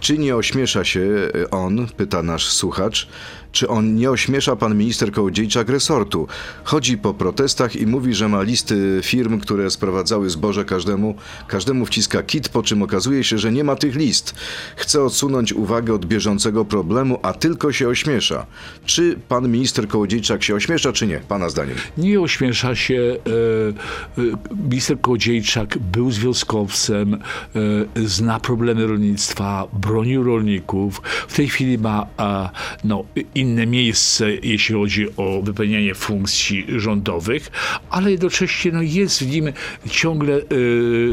Czy 0.00 0.18
nie 0.18 0.36
ośmiesza 0.36 0.84
się 0.84 1.00
e, 1.00 1.50
on, 1.50 1.86
pyta 1.96 2.22
nasz 2.22 2.46
słuchacz, 2.48 3.08
czy 3.52 3.68
on 3.68 3.94
nie 3.94 4.10
ośmiesza 4.10 4.56
pan 4.56 4.78
minister 4.78 5.12
Kołodziejczak 5.12 5.68
resortu? 5.68 6.26
Chodzi 6.64 6.98
po 6.98 7.14
protestach 7.14 7.76
i 7.76 7.86
mówi, 7.86 8.14
że 8.14 8.28
ma 8.28 8.42
listy 8.42 9.00
firm, 9.02 9.40
które 9.40 9.70
sprowadzały 9.70 10.30
zboże 10.30 10.64
każdemu, 10.64 11.14
każdemu 11.48 11.86
wciska 11.86 12.22
kit, 12.22 12.48
po 12.48 12.62
czym 12.62 12.82
okazuje 12.82 13.24
się, 13.24 13.38
że 13.38 13.52
nie 13.52 13.64
ma 13.64 13.76
tych 13.76 13.94
list. 13.94 14.34
Chce 14.76 15.02
odsunąć 15.02 15.52
uwagę 15.52 15.94
od 15.94 16.06
bieżącego 16.06 16.64
problemu, 16.64 17.18
a 17.22 17.32
tylko 17.32 17.72
się 17.72 17.88
ośmiesza. 17.88 18.46
Czy 18.84 19.18
pan 19.28 19.48
minister 19.48 19.88
Kołodziejczak 19.88 20.42
się 20.42 20.54
ośmiesza, 20.54 20.92
czy 20.92 21.06
nie? 21.06 21.18
Pana 21.28 21.48
zdaniem. 21.48 21.76
Nie 21.98 22.20
ośmiesza 22.20 22.74
się. 22.74 23.16
E, 24.16 24.22
e, 24.22 24.54
minister 24.64 25.00
Kołodziejczak 25.00 25.78
był 25.78 26.10
związkowcem, 26.10 27.14
e, 27.14 27.18
zna 28.06 28.40
problemy 28.40 28.86
rolnictwa, 28.86 29.66
bronił 29.72 30.24
rolników. 30.24 31.02
W 31.28 31.34
tej 31.34 31.48
chwili 31.48 31.78
ma 31.78 32.06
no, 32.84 33.04
inne 33.40 33.66
miejsce, 33.66 34.30
jeśli 34.42 34.74
chodzi 34.74 35.06
o 35.16 35.42
wypełnianie 35.42 35.94
funkcji 35.94 36.66
rządowych, 36.76 37.50
ale 37.90 38.10
jednocześnie 38.10 38.72
no, 38.72 38.82
jest 38.82 39.22
w 39.22 39.30
nim 39.30 39.52
ciągle 39.90 40.34
e, 40.34 40.40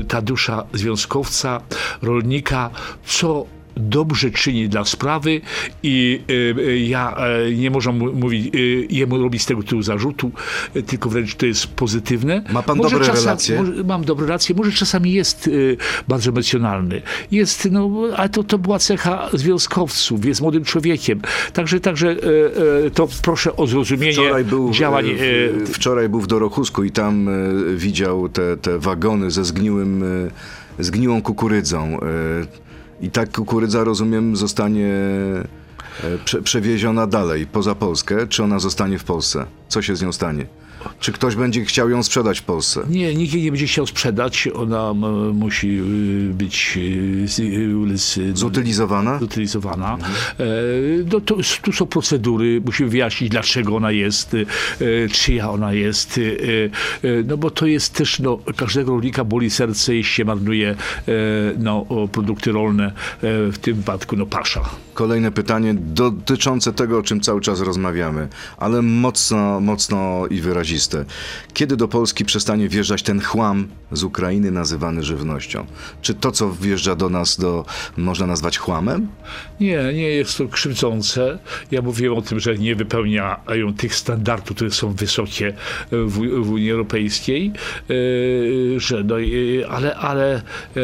ta 0.07 0.21
dusza 0.21 0.65
związkowca, 0.73 1.61
rolnika, 2.01 2.69
co 3.05 3.45
dobrze 3.79 4.31
czyni 4.31 4.69
dla 4.69 4.85
sprawy 4.85 5.41
i 5.83 6.21
e, 6.29 6.63
e, 6.63 6.77
ja 6.77 7.15
e, 7.17 7.51
nie 7.51 7.71
można 7.71 7.91
mu- 7.91 8.13
mówić, 8.13 8.51
jemu 8.89 9.17
robić 9.17 9.41
z 9.41 9.45
tego 9.45 9.63
tytułu 9.63 9.81
zarzutu, 9.81 10.31
tylko 10.87 11.09
wręcz 11.09 11.35
to 11.35 11.45
jest 11.45 11.67
pozytywne. 11.67 12.43
Ma 12.53 12.63
pan 12.63 12.77
dobre 12.77 12.99
czasem- 12.99 13.15
relacje? 13.15 13.57
Może, 13.63 13.83
mam 13.83 14.05
dobre 14.05 14.25
relacje, 14.25 14.55
może 14.55 14.71
czasami 14.71 15.11
jest 15.13 15.49
bardzo 16.07 16.29
emocjonalny. 16.31 17.01
Jest, 17.31 17.67
no, 17.71 17.89
ale 18.15 18.29
to, 18.29 18.43
to 18.43 18.57
była 18.57 18.79
cecha 18.79 19.29
związkowców, 19.33 20.25
jest 20.25 20.41
młodym 20.41 20.63
człowiekiem. 20.63 21.21
Także, 21.53 21.79
także 21.79 22.15
to 22.93 23.07
proszę 23.21 23.55
o 23.55 23.67
zrozumienie 23.67 24.13
Wczoraj 24.13 24.45
był, 24.45 24.71
działań. 24.71 25.05
w, 25.17 25.69
wczoraj 25.73 26.09
był 26.09 26.21
w 26.21 26.27
Dorochusku 26.27 26.83
i 26.83 26.91
tam 26.91 27.29
widział 27.75 28.29
te, 28.29 28.57
te 28.57 28.79
wagony 28.79 29.31
ze 29.31 29.45
zgniłym, 29.45 30.03
zgniłą 30.79 31.21
kukurydzą. 31.21 31.99
I 33.01 33.11
ta 33.11 33.25
kukurydza, 33.25 33.83
rozumiem, 33.83 34.35
zostanie 34.35 34.87
e, 34.87 36.17
prze, 36.25 36.41
przewieziona 36.41 37.07
dalej, 37.07 37.47
poza 37.47 37.75
Polskę. 37.75 38.27
Czy 38.27 38.43
ona 38.43 38.59
zostanie 38.59 38.99
w 38.99 39.03
Polsce? 39.03 39.45
Co 39.67 39.81
się 39.81 39.95
z 39.95 40.01
nią 40.01 40.11
stanie? 40.11 40.45
Czy 40.99 41.11
ktoś 41.11 41.35
będzie 41.35 41.65
chciał 41.65 41.89
ją 41.89 42.03
sprzedać 42.03 42.39
w 42.39 42.43
Polsce? 42.43 42.81
Nie, 42.89 43.15
nikt 43.15 43.33
jej 43.33 43.43
nie 43.43 43.51
będzie 43.51 43.67
chciał 43.67 43.87
sprzedać. 43.87 44.47
Ona 44.55 44.93
musi 45.33 45.79
y, 45.79 46.33
być 46.33 46.77
y, 47.39 47.43
y, 48.17 48.37
Zutylizowana? 48.37 49.19
zutylizowana. 49.19 49.97
E, 50.39 50.45
no 51.11 51.19
to, 51.19 51.35
tu 51.61 51.71
są 51.73 51.85
procedury, 51.85 52.61
musimy 52.65 52.89
wyjaśnić, 52.89 53.29
dlaczego 53.29 53.75
ona 53.75 53.91
jest, 53.91 54.35
czyja 55.11 55.51
ona 55.51 55.73
jest. 55.73 56.19
No 57.25 57.37
bo 57.37 57.51
to 57.51 57.65
jest 57.65 57.93
też, 57.93 58.19
no, 58.19 58.39
każdego 58.55 58.91
rolnika 58.91 59.23
boli 59.23 59.49
serce, 59.49 59.95
jeśli 59.95 60.13
się 60.13 60.25
marnuje 60.25 60.69
e, 60.69 60.75
no, 61.57 61.85
produkty 62.11 62.51
rolne, 62.51 62.85
e, 62.87 62.91
w 63.51 63.57
tym 63.57 63.75
wypadku 63.75 64.15
no 64.15 64.25
pasza. 64.25 64.69
Kolejne 64.93 65.31
pytanie 65.31 65.73
dotyczące 65.73 66.73
tego, 66.73 66.97
o 66.97 67.03
czym 67.03 67.21
cały 67.21 67.41
czas 67.41 67.61
rozmawiamy, 67.61 68.27
ale 68.57 68.81
mocno, 68.81 69.59
mocno 69.59 70.27
i 70.29 70.41
Kiedy 71.53 71.77
do 71.77 71.87
Polski 71.87 72.25
przestanie 72.25 72.69
wjeżdżać 72.69 73.03
ten 73.03 73.21
chłam 73.21 73.67
z 73.91 74.03
Ukrainy 74.03 74.51
nazywany 74.51 75.03
żywnością? 75.03 75.65
Czy 76.01 76.13
to, 76.13 76.31
co 76.31 76.51
wjeżdża 76.51 76.95
do 76.95 77.09
nas, 77.09 77.37
do, 77.37 77.65
można 77.97 78.27
nazwać 78.27 78.57
chłamem? 78.57 79.07
Nie, 79.59 79.93
nie 79.93 80.09
jest 80.09 80.37
to 80.37 80.47
krzywdzące. 80.47 81.39
Ja 81.71 81.81
mówiłem 81.81 82.17
o 82.17 82.21
tym, 82.21 82.39
że 82.39 82.55
nie 82.55 82.75
wypełniają 82.75 83.73
tych 83.77 83.95
standardów, 83.95 84.55
które 84.55 84.71
są 84.71 84.93
wysokie 84.93 85.53
w, 85.91 86.11
w 86.45 86.51
Unii 86.51 86.71
Europejskiej, 86.71 87.51
e, 87.89 88.79
że 88.79 89.03
no, 89.03 89.15
ale, 89.69 89.95
ale 89.95 90.35
e, 90.35 90.81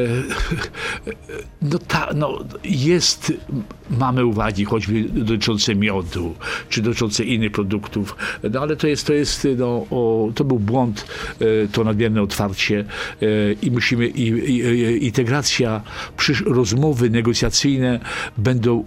no, 1.62 1.80
ta, 1.88 2.10
no, 2.16 2.40
jest, 2.64 3.34
mamy 3.90 4.26
uwagi 4.26 4.66
choćby 4.66 5.04
dotyczące 5.04 5.76
miodu, 5.76 6.36
czy 6.70 6.82
dotyczące 6.82 7.24
innych 7.24 7.52
produktów, 7.52 8.16
no 8.52 8.62
ale 8.62 8.76
to 8.76 8.88
jest, 8.88 9.08
to 9.08 9.14
jest, 9.14 9.48
no, 9.58 9.73
o, 9.74 10.32
to 10.36 10.44
był 10.44 10.60
błąd, 10.60 11.06
e, 11.40 11.68
to 11.68 11.84
nadmierne 11.84 12.22
otwarcie 12.22 12.86
e, 13.22 13.26
i 13.62 13.72
musimy, 13.72 14.08
i, 14.08 14.28
i, 14.28 15.06
integracja, 15.06 15.82
rozmowy 16.46 17.10
negocjacyjne 17.10 18.00
będą 18.38 18.84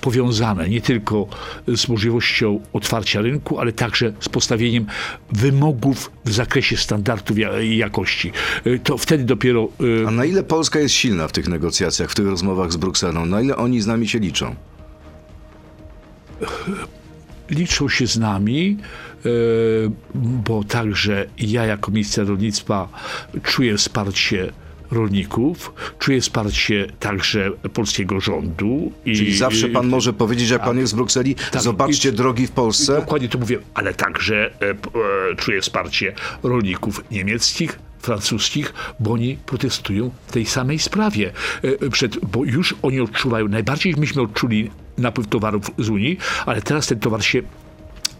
powiązane 0.00 0.68
nie 0.68 0.80
tylko 0.80 1.26
z 1.68 1.88
możliwością 1.88 2.60
otwarcia 2.72 3.20
rynku, 3.20 3.58
ale 3.58 3.72
także 3.72 4.12
z 4.20 4.28
postawieniem 4.28 4.86
wymogów 5.32 6.10
w 6.24 6.32
zakresie 6.32 6.76
standardów 6.76 7.36
i 7.62 7.76
jakości. 7.76 8.32
E, 8.64 8.78
To 8.78 8.98
wtedy 8.98 9.24
dopiero 9.24 9.68
A 10.08 10.10
na 10.10 10.24
ile 10.24 10.42
Polska 10.42 10.78
jest 10.78 10.94
silna 10.94 11.28
w 11.28 11.32
tych 11.32 11.48
negocjacjach, 11.48 12.10
w 12.10 12.14
tych 12.14 12.26
rozmowach 12.26 12.72
z 12.72 12.76
Brukselą? 12.76 13.26
Na 13.26 13.40
ile 13.40 13.56
oni 13.56 13.80
z 13.80 13.86
nami 13.86 14.08
się 14.08 14.18
liczą? 14.18 14.54
liczą 17.50 17.88
się 17.88 18.06
z 18.06 18.18
nami, 18.18 18.76
bo 20.14 20.64
także 20.64 21.26
ja 21.38 21.64
jako 21.64 21.90
minister 21.90 22.26
rolnictwa 22.28 22.88
czuję 23.42 23.76
wsparcie 23.76 24.52
rolników, 24.90 25.72
czuję 25.98 26.20
wsparcie 26.20 26.86
także 27.00 27.50
polskiego 27.72 28.20
rządu. 28.20 28.92
I, 29.04 29.16
Czyli 29.16 29.36
zawsze 29.36 29.68
pan 29.68 29.86
może 29.88 30.12
powiedzieć, 30.12 30.50
jak 30.50 30.64
pan 30.64 30.78
jest 30.78 30.92
w 30.92 30.96
Brukseli, 30.96 31.34
Tak. 31.34 31.62
zobaczcie 31.62 32.08
I- 32.08 32.12
drogi 32.12 32.46
w 32.46 32.50
Polsce. 32.50 32.96
Dokładnie 32.96 33.28
to 33.28 33.38
mówię, 33.38 33.58
ale 33.74 33.94
także 33.94 34.50
e, 34.62 34.70
e, 34.70 34.76
czuję 35.36 35.60
wsparcie 35.60 36.14
rolników 36.42 37.04
niemieckich, 37.10 37.78
francuskich, 37.98 38.74
bo 39.00 39.12
oni 39.12 39.36
protestują 39.46 40.10
w 40.26 40.32
tej 40.32 40.46
samej 40.46 40.78
sprawie. 40.78 41.32
E, 41.82 41.90
Przed, 41.90 42.18
bo 42.24 42.44
już 42.44 42.74
oni 42.82 43.00
odczuwają, 43.00 43.48
najbardziej 43.48 43.94
myśmy 43.96 44.22
odczuli 44.22 44.70
napływ 44.98 45.26
towarów 45.26 45.70
z 45.78 45.88
Unii, 45.88 46.18
ale 46.46 46.62
teraz 46.62 46.86
ten 46.86 46.98
towar 46.98 47.24
się 47.24 47.42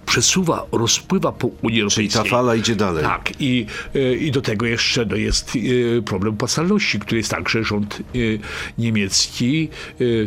przesuwa, 0.07 0.67
rozpływa 0.73 1.33
po 1.33 1.47
Unii 1.63 1.81
Europejskiej. 1.81 2.09
Czyli 2.09 2.25
ta 2.25 2.31
fala 2.31 2.55
idzie 2.55 2.77
dalej. 2.77 3.05
Tak, 3.05 3.33
i, 3.41 3.67
y, 3.97 4.17
i 4.17 4.31
do 4.31 4.43
tego 4.43 4.67
jeszcze 4.67 5.07
no, 5.07 5.17
jest 5.17 5.57
y, 5.57 6.03
problem 6.07 6.35
opłacalności, 6.35 6.99
który 6.99 7.17
jest 7.17 7.31
także 7.31 7.65
rząd 7.65 8.03
y, 8.15 8.39
niemiecki. 8.79 9.69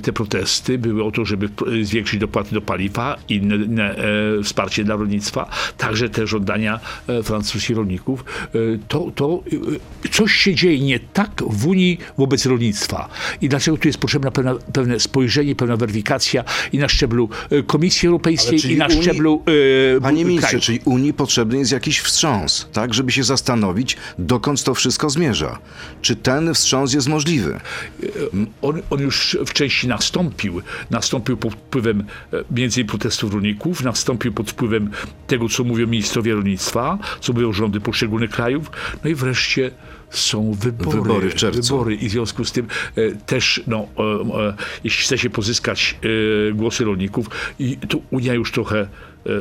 Te 0.03 0.13
protesty 0.13 0.77
były 0.77 1.03
o 1.03 1.11
to, 1.11 1.25
żeby 1.25 1.49
zwiększyć 1.81 2.19
dopłaty 2.19 2.55
do 2.55 2.61
paliwa, 2.61 3.17
inne, 3.29 3.55
inne 3.55 3.95
wsparcie 4.43 4.83
dla 4.83 4.95
rolnictwa, 4.95 5.49
także 5.77 6.09
te 6.09 6.27
żądania 6.27 6.79
francuskich 7.23 7.77
rolników. 7.77 8.25
To, 8.87 9.11
to 9.15 9.43
coś 10.11 10.33
się 10.33 10.55
dzieje 10.55 10.79
nie 10.79 10.99
tak 10.99 11.43
w 11.49 11.67
Unii 11.67 11.97
wobec 12.17 12.45
rolnictwa. 12.45 13.09
I 13.41 13.49
dlaczego 13.49 13.77
tu 13.77 13.87
jest 13.87 13.97
potrzebne 13.97 14.31
pewne, 14.31 14.55
pewne 14.73 14.99
spojrzenie, 14.99 15.55
pewna 15.55 15.77
weryfikacja 15.77 16.43
i 16.73 16.77
na 16.77 16.89
szczeblu 16.89 17.29
Komisji 17.67 18.07
Europejskiej, 18.07 18.71
i 18.71 18.77
na 18.77 18.85
Unii, 18.85 19.01
szczeblu 19.01 19.43
Panie 20.01 20.25
ministrze, 20.25 20.49
kraju. 20.49 20.61
czyli 20.61 20.79
Unii 20.85 21.13
potrzebny 21.13 21.57
jest 21.57 21.71
jakiś 21.71 21.99
wstrząs, 21.99 22.67
tak, 22.73 22.93
żeby 22.93 23.11
się 23.11 23.23
zastanowić, 23.23 23.97
dokąd 24.19 24.63
to 24.63 24.75
wszystko 24.75 25.09
zmierza. 25.09 25.59
Czy 26.01 26.15
ten 26.15 26.53
wstrząs 26.53 26.93
jest 26.93 27.07
możliwy? 27.07 27.59
On, 28.61 28.81
on 28.89 28.99
już 28.99 29.37
w 29.45 29.53
części 29.53 29.87
nastąpił. 29.87 30.61
Nastąpił 30.89 31.37
pod 31.37 31.53
wpływem 31.53 32.03
e, 32.33 32.43
między 32.51 32.85
protestów 32.85 33.33
rolników, 33.33 33.83
nastąpił 33.83 34.33
pod 34.33 34.51
wpływem 34.51 34.89
tego, 35.27 35.49
co 35.49 35.63
mówią 35.63 35.87
ministrowie 35.87 36.33
rolnictwa, 36.33 36.97
co 37.21 37.33
mówią 37.33 37.53
rządy 37.53 37.79
poszczególnych 37.79 38.29
krajów. 38.29 38.71
No 39.03 39.09
i 39.09 39.15
wreszcie 39.15 39.71
są 40.09 40.53
wybory. 40.53 41.01
Wybory 41.01 41.29
w 41.29 41.35
czerwcu. 41.35 41.61
Wybory 41.61 41.95
i 41.95 42.09
w 42.09 42.11
związku 42.11 42.45
z 42.45 42.51
tym 42.51 42.67
e, 42.95 43.11
też, 43.11 43.63
no, 43.67 43.87
e, 43.97 44.01
e, 44.47 44.53
jeśli 44.83 45.03
chce 45.03 45.17
się 45.17 45.29
pozyskać 45.29 45.99
e, 46.49 46.53
głosy 46.53 46.85
rolników, 46.85 47.27
i 47.59 47.77
tu 47.77 48.01
Unia 48.11 48.33
już 48.33 48.51
trochę 48.51 48.87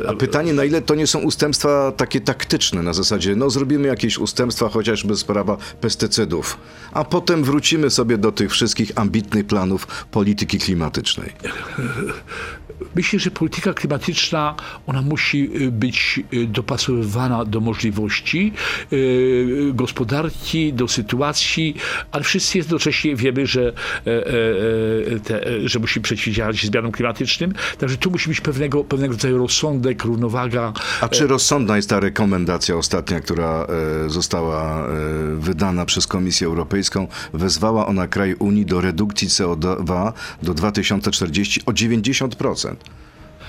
A 0.08 0.12
pytanie, 0.12 0.52
na 0.52 0.64
ile 0.64 0.82
to 0.82 0.94
nie 0.94 1.06
są 1.06 1.18
ustępstwa 1.18 1.92
takie 1.92 2.20
taktyczne, 2.20 2.82
na 2.82 2.92
zasadzie, 2.92 3.36
no 3.36 3.50
zrobimy 3.50 3.88
jakieś 3.88 4.18
ustępstwa, 4.18 4.68
chociażby 4.68 5.16
sprawa 5.16 5.56
pestycydów, 5.80 6.58
a 6.92 7.04
potem 7.04 7.44
wrócimy 7.44 7.90
sobie 7.90 8.18
do 8.18 8.32
tych 8.32 8.50
wszystkich 8.50 8.92
ambitnych 8.94 9.46
planów 9.46 10.06
polityki 10.10 10.58
klimatycznej. 10.58 11.32
Myślę, 12.94 13.18
że 13.18 13.30
polityka 13.30 13.74
klimatyczna, 13.74 14.54
ona 14.86 15.02
musi 15.02 15.50
y, 15.62 15.70
być 15.70 16.20
y, 16.32 16.46
dopasowywana 16.46 17.44
do 17.44 17.60
możliwości 17.60 18.52
y, 18.92 19.70
gospodarki, 19.74 20.72
do 20.72 20.88
sytuacji, 20.88 21.74
ale 22.12 22.24
wszyscy 22.24 22.58
jednocześnie 22.58 23.16
wiemy, 23.16 23.46
że, 23.46 23.72
e, 24.06 24.26
e, 24.26 25.20
te, 25.20 25.68
że 25.68 25.78
musimy 25.78 26.02
przeciwdziałać 26.02 26.66
zmianom 26.66 26.92
klimatycznym. 26.92 27.52
Także 27.78 27.96
tu 27.96 28.10
musi 28.10 28.28
być 28.28 28.40
pewnego, 28.40 28.84
pewnego 28.84 29.12
rodzaju 29.12 29.38
rozsądek, 29.38 30.04
równowaga. 30.04 30.72
A 31.00 31.08
czy 31.08 31.26
rozsądna 31.26 31.76
jest 31.76 31.88
ta 31.88 32.00
rekomendacja 32.00 32.76
ostatnia, 32.76 33.20
która 33.20 33.66
e, 34.06 34.10
została 34.10 34.86
e, 34.86 34.90
wydana 35.34 35.86
przez 35.86 36.06
Komisję 36.06 36.46
Europejską? 36.46 37.08
Wezwała 37.32 37.86
ona 37.86 38.08
kraj 38.08 38.34
Unii 38.34 38.66
do 38.66 38.80
redukcji 38.80 39.28
CO2 39.28 40.12
do 40.42 40.54
2040 40.54 41.62
o 41.66 41.72
90%. 41.72 42.67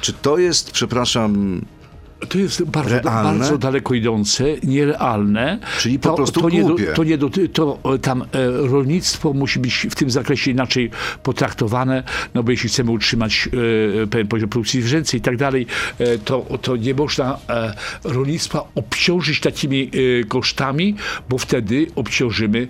Czy 0.01 0.13
to 0.13 0.37
jest, 0.37 0.71
przepraszam, 0.71 1.61
To 2.29 2.37
jest 2.37 2.63
bardzo, 2.63 2.99
Realne? 2.99 3.39
bardzo 3.39 3.57
daleko 3.57 3.93
idące, 3.93 4.43
nierealne. 4.63 5.59
Czyli 5.79 5.99
po 5.99 6.09
to, 6.09 6.15
prostu 6.15 6.41
to 6.41 6.49
nie, 6.49 6.63
do, 6.63 6.75
to 6.95 7.03
nie 7.03 7.17
do, 7.17 7.29
to 7.53 7.79
e, 7.95 7.99
tam 7.99 8.21
e, 8.21 8.27
rolnictwo 8.51 9.33
musi 9.33 9.59
być 9.59 9.87
w 9.91 9.95
tym 9.95 10.11
zakresie 10.11 10.51
inaczej 10.51 10.91
potraktowane, 11.23 12.03
no 12.33 12.43
bo 12.43 12.51
jeśli 12.51 12.69
chcemy 12.69 12.91
utrzymać 12.91 13.49
e, 14.03 14.07
pewien 14.07 14.27
poziom 14.27 14.49
produkcji 14.49 14.81
zwierzęcej 14.81 15.19
i 15.19 15.21
tak 15.23 15.37
dalej, 15.37 15.67
e, 15.99 16.17
to, 16.17 16.45
to 16.61 16.75
nie 16.75 16.93
można 16.93 17.39
e, 17.49 17.73
rolnictwa 18.03 18.63
obciążyć 18.75 19.39
takimi 19.39 19.91
e, 20.21 20.23
kosztami, 20.23 20.95
bo 21.29 21.37
wtedy 21.37 21.87
obciążymy 21.95 22.67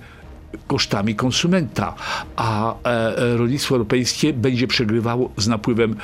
kosztami 0.68 1.16
konsumenta, 1.16 1.96
a 2.36 2.76
e, 2.84 3.38
rolnictwo 3.38 3.76
europejskie 3.76 4.34
będzie 4.34 4.68
przegrywało 4.68 5.30
z 5.38 5.48
napływem 5.48 5.96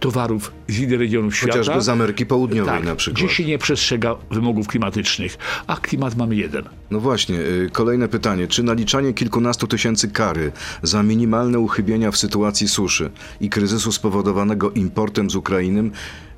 towarów 0.00 0.52
z 0.68 0.78
innych 0.78 0.98
regionów 1.00 1.36
świata. 1.36 1.52
chociażby 1.52 1.82
z 1.82 1.88
Ameryki 1.88 2.26
Południowej 2.26 2.74
Tak, 2.74 2.84
na 2.84 2.96
przykład? 2.96 3.24
gdzie 3.24 3.34
się 3.34 3.44
nie 3.44 3.58
przestrzega 3.58 4.14
wymogów 4.30 4.66
klimatycznych, 4.68 5.38
a 5.66 5.76
klimat 5.76 6.16
mamy 6.16 6.36
jeden. 6.36 6.64
No 6.90 7.00
właśnie, 7.00 7.38
y, 7.40 7.70
kolejne 7.72 8.08
pytanie. 8.08 8.46
Czy 8.46 8.62
naliczanie 8.62 9.12
kilkunastu 9.14 9.66
tysięcy 9.66 10.08
kary 10.08 10.52
za 10.82 11.02
minimalne 11.02 11.58
uchybienia 11.58 12.10
w 12.10 12.16
sytuacji 12.16 12.68
suszy 12.68 13.10
i 13.40 13.50
kryzysu 13.50 13.92
spowodowanego 13.92 14.70
importem 14.70 15.30
z 15.30 15.36
Ukrainy 15.36 15.90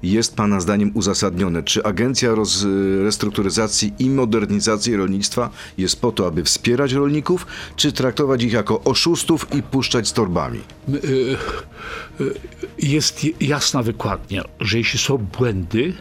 jest 0.03 0.37
Pana 0.37 0.61
zdaniem 0.61 0.91
uzasadnione? 0.95 1.63
Czy 1.63 1.85
Agencja 1.85 2.35
Roz- 2.35 2.67
Restrukturyzacji 3.05 3.93
i 3.99 4.11
Modernizacji 4.11 4.97
Rolnictwa 4.97 5.51
jest 5.79 6.01
po 6.01 6.13
to, 6.13 6.27
aby 6.27 6.45
wspierać 6.45 6.93
rolników, 6.93 7.47
czy 7.77 7.93
traktować 7.93 8.43
ich 8.43 8.53
jako 8.53 8.85
oszustów 8.85 9.47
i 9.55 9.63
puszczać 9.63 10.09
z 10.09 10.13
torbami? 10.13 10.61
Jest 12.79 13.27
jasna 13.41 13.83
wykładnia, 13.83 14.45
że 14.61 14.79
jeśli 14.79 14.99
są 14.99 15.19
błędy, 15.19 15.93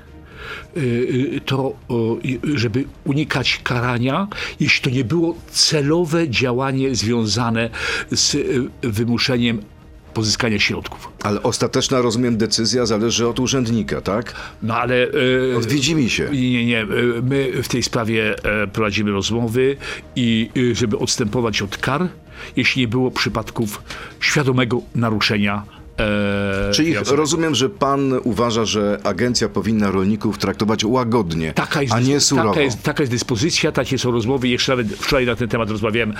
y, 0.78 0.80
y, 0.80 1.42
to 1.46 1.76
żeby 2.56 2.86
unikać 3.06 3.60
karania, 3.64 4.28
jeśli 4.60 4.82
to 4.84 4.90
nie 4.90 5.04
było 5.04 5.36
celowe 5.52 6.30
działanie 6.30 6.96
związane 6.96 7.70
z 8.12 8.36
y, 8.36 8.70
wymuszeniem 8.82 9.62
pozyskania 10.20 10.60
środków. 10.60 11.10
Ale 11.24 11.44
ostateczna, 11.44 12.02
rozumiem, 12.02 12.38
decyzja 12.38 12.86
zależy 12.86 13.28
od 13.28 13.40
urzędnika, 13.40 14.02
tak? 14.02 14.34
No 14.64 14.76
ale... 14.76 14.96
y, 15.52 15.58
Od 15.58 15.66
widzimisię. 15.66 16.30
Nie, 16.32 16.52
nie, 16.52 16.66
nie. 16.66 16.82
Y, 16.82 16.88
My 17.24 17.64
w 17.64 17.68
tej 17.68 17.84
sprawie 17.84 18.36
e, 18.44 18.68
prowadzimy 18.68 19.12
rozmowy 19.12 19.78
i 20.16 20.50
żeby 20.74 20.98
odstępować 20.98 21.62
od 21.62 21.78
kar, 21.78 22.08
jeśli 22.56 22.82
nie 22.82 22.88
było 22.88 23.12
przypadków 23.12 23.82
świadomego 24.20 24.82
naruszenia 24.96 25.64
e, 26.00 26.72
Czyli 26.74 26.96
rozumiem, 27.12 27.56
że 27.56 27.70
pan 27.70 28.14
uważa, 28.24 28.66
że 28.66 29.00
agencja 29.04 29.50
powinna 29.50 29.92
rolników 29.92 30.38
traktować 30.38 30.86
łagodnie, 30.86 31.54
Taka 31.54 31.82
jest, 31.82 31.94
a 31.94 32.00
nie 32.00 32.20
surowo. 32.20 32.50
taka, 32.50 32.62
jest, 32.62 32.84
taka 32.84 33.04
jest 33.04 33.12
dyspozycja, 33.14 33.72
takie 33.72 33.98
są 33.98 34.12
rozmowy. 34.12 34.48
Jeszcze 34.48 34.72
nawet 34.72 34.88
wczoraj 34.94 35.26
na 35.26 35.36
ten 35.36 35.50
temat 35.50 35.70
rozmawiałem 35.70 36.12
e, 36.12 36.16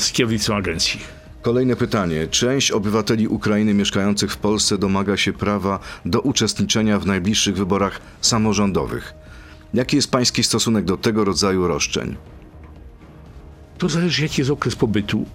z 0.00 0.12
kierownictwem 0.12 0.56
agencji. 0.56 1.00
Kolejne 1.42 1.76
pytanie. 1.76 2.26
Część 2.26 2.70
obywateli 2.70 3.28
Ukrainy 3.28 3.74
mieszkających 3.74 4.32
w 4.32 4.36
Polsce 4.36 4.78
domaga 4.78 5.16
się 5.16 5.32
prawa 5.32 5.78
do 6.04 6.20
uczestniczenia 6.20 6.98
w 6.98 7.06
najbliższych 7.06 7.56
wyborach 7.56 8.00
samorządowych. 8.20 9.14
Jaki 9.74 9.96
jest 9.96 10.10
pański 10.10 10.44
stosunek 10.44 10.84
do 10.84 10.96
tego 10.96 11.24
rodzaju 11.24 11.68
roszczeń? 11.68 12.16
To 13.78 13.88
zależy, 13.88 14.22
jaki 14.22 14.40
jest 14.40 14.50
okres 14.50 14.76
pobytu. 14.76 15.26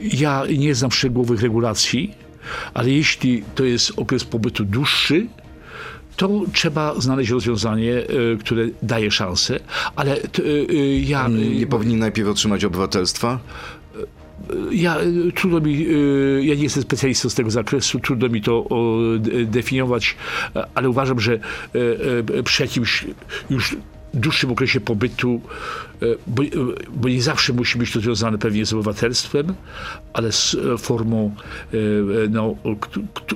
Ja 0.00 0.42
nie 0.58 0.74
znam 0.74 0.92
szczegółowych 0.92 1.42
regulacji, 1.42 2.14
ale 2.74 2.90
jeśli 2.90 3.44
to 3.54 3.64
jest 3.64 3.92
okres 3.96 4.24
pobytu 4.24 4.64
dłuższy, 4.64 5.26
to 6.16 6.42
trzeba 6.52 7.00
znaleźć 7.00 7.30
rozwiązanie, 7.30 7.92
e, 7.94 8.04
które 8.40 8.66
daje 8.82 9.10
szansę, 9.10 9.60
ale 9.96 10.16
t, 10.16 10.42
e, 10.42 10.46
e, 10.46 10.98
ja, 10.98 11.28
Nie 11.28 11.66
powinni 11.66 11.96
najpierw 11.96 12.28
otrzymać 12.28 12.64
obywatelstwa? 12.64 13.38
Ja 14.70 14.96
e, 14.96 15.32
trudno 15.34 15.60
mi, 15.60 15.86
e, 15.86 16.44
ja 16.44 16.54
nie 16.54 16.62
jestem 16.62 16.82
specjalistą 16.82 17.28
z 17.30 17.34
tego 17.34 17.50
zakresu, 17.50 18.00
trudno 18.00 18.28
mi 18.28 18.42
to 18.42 18.68
definiować, 19.44 20.16
e, 20.56 20.66
ale 20.74 20.88
uważam, 20.88 21.20
że 21.20 21.38
przy 22.44 22.62
jakimś 22.62 23.04
już 23.50 23.76
dłuższym 24.14 24.50
okresie 24.50 24.80
pobytu, 24.80 25.40
bo, 26.26 26.42
bo 26.96 27.08
nie 27.08 27.22
zawsze 27.22 27.52
musi 27.52 27.78
być 27.78 27.92
to 27.92 28.00
związane 28.00 28.38
pewnie 28.38 28.66
z 28.66 28.72
obywatelstwem, 28.72 29.54
ale 30.12 30.32
z 30.32 30.56
formą, 30.78 31.34
no, 32.30 32.54
kt- 32.80 33.00
kt- 33.14 33.34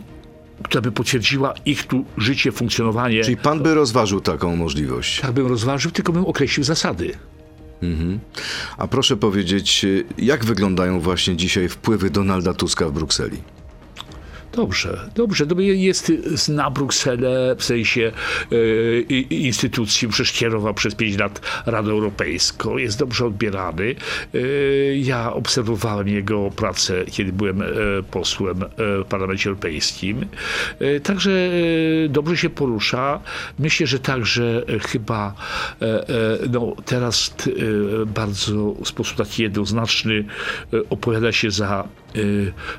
która 0.62 0.82
by 0.82 0.92
potwierdziła 0.92 1.54
ich 1.66 1.86
tu 1.86 2.04
życie, 2.18 2.52
funkcjonowanie. 2.52 3.24
Czyli 3.24 3.36
pan 3.36 3.60
by 3.62 3.74
rozważył 3.74 4.20
taką 4.20 4.56
możliwość. 4.56 5.20
Tak 5.20 5.32
bym 5.32 5.46
rozważył, 5.46 5.90
tylko 5.90 6.12
bym 6.12 6.24
określił 6.24 6.64
zasady. 6.64 7.12
A 8.78 8.86
proszę 8.88 9.16
powiedzieć, 9.16 9.86
jak 10.18 10.44
wyglądają 10.44 11.00
właśnie 11.00 11.36
dzisiaj 11.36 11.68
wpływy 11.68 12.10
Donalda 12.10 12.54
Tuska 12.54 12.88
w 12.88 12.92
Brukseli? 12.92 13.42
Dobrze, 14.52 15.10
dobrze. 15.14 15.46
No, 15.46 15.60
jest 15.60 16.12
na 16.48 16.70
Brukselę 16.70 17.56
w 17.58 17.64
sensie 17.64 18.12
i- 19.08 19.26
instytucji, 19.46 20.08
przecież 20.08 20.32
kierował 20.32 20.74
przez 20.74 20.94
5 20.94 21.18
lat 21.18 21.40
Radę 21.66 21.90
Europejską, 21.90 22.76
jest 22.76 22.98
dobrze 22.98 23.26
odbierany. 23.26 23.94
E, 24.34 24.38
ja 24.96 25.32
obserwowałem 25.32 26.08
jego 26.08 26.50
pracę, 26.50 27.04
kiedy 27.10 27.32
byłem 27.32 27.62
e, 27.62 27.66
posłem 28.10 28.64
w 28.78 29.04
Parlamencie 29.08 29.48
Europejskim. 29.50 30.26
E, 30.80 31.00
także 31.00 31.50
dobrze 32.08 32.36
się 32.36 32.50
porusza. 32.50 33.20
Myślę, 33.58 33.86
że 33.86 33.98
także 33.98 34.62
chyba 34.88 35.34
no, 36.50 36.76
teraz 36.84 37.34
bardzo 38.06 38.72
w 38.84 38.88
sposób 38.88 39.16
taki 39.16 39.42
jednoznaczny 39.42 40.24
opowiada 40.90 41.32
się 41.32 41.50
za 41.50 41.88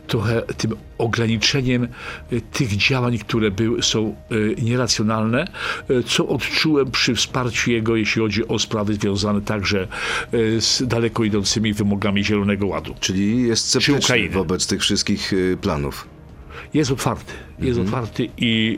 trochę 0.07 0.41
tym 0.41 0.75
ograniczeniem 0.97 1.87
y, 2.33 2.41
tych 2.41 2.77
działań, 2.77 3.17
które 3.17 3.51
były, 3.51 3.83
są 3.83 4.15
y, 4.31 4.55
nieracjonalne, 4.61 5.47
y, 5.89 6.03
co 6.03 6.27
odczułem 6.27 6.91
przy 6.91 7.15
wsparciu 7.15 7.71
jego, 7.71 7.95
jeśli 7.95 8.21
chodzi 8.21 8.47
o 8.47 8.59
sprawy 8.59 8.93
związane 8.93 9.41
także 9.41 9.87
y, 10.33 10.61
z 10.61 10.83
daleko 10.87 11.23
idącymi 11.23 11.73
wymogami 11.73 12.23
Zielonego 12.25 12.67
Ładu. 12.67 12.95
Czyli 12.99 13.43
jest 13.47 13.65
sceptyczny 13.67 14.29
wobec 14.29 14.67
tych 14.67 14.81
wszystkich 14.81 15.33
y, 15.33 15.57
planów. 15.61 16.07
Jest 16.73 16.91
otwarty, 16.91 17.33
jest 17.59 17.79
Mhm. 17.79 17.87
otwarty 17.87 18.29
i 18.37 18.75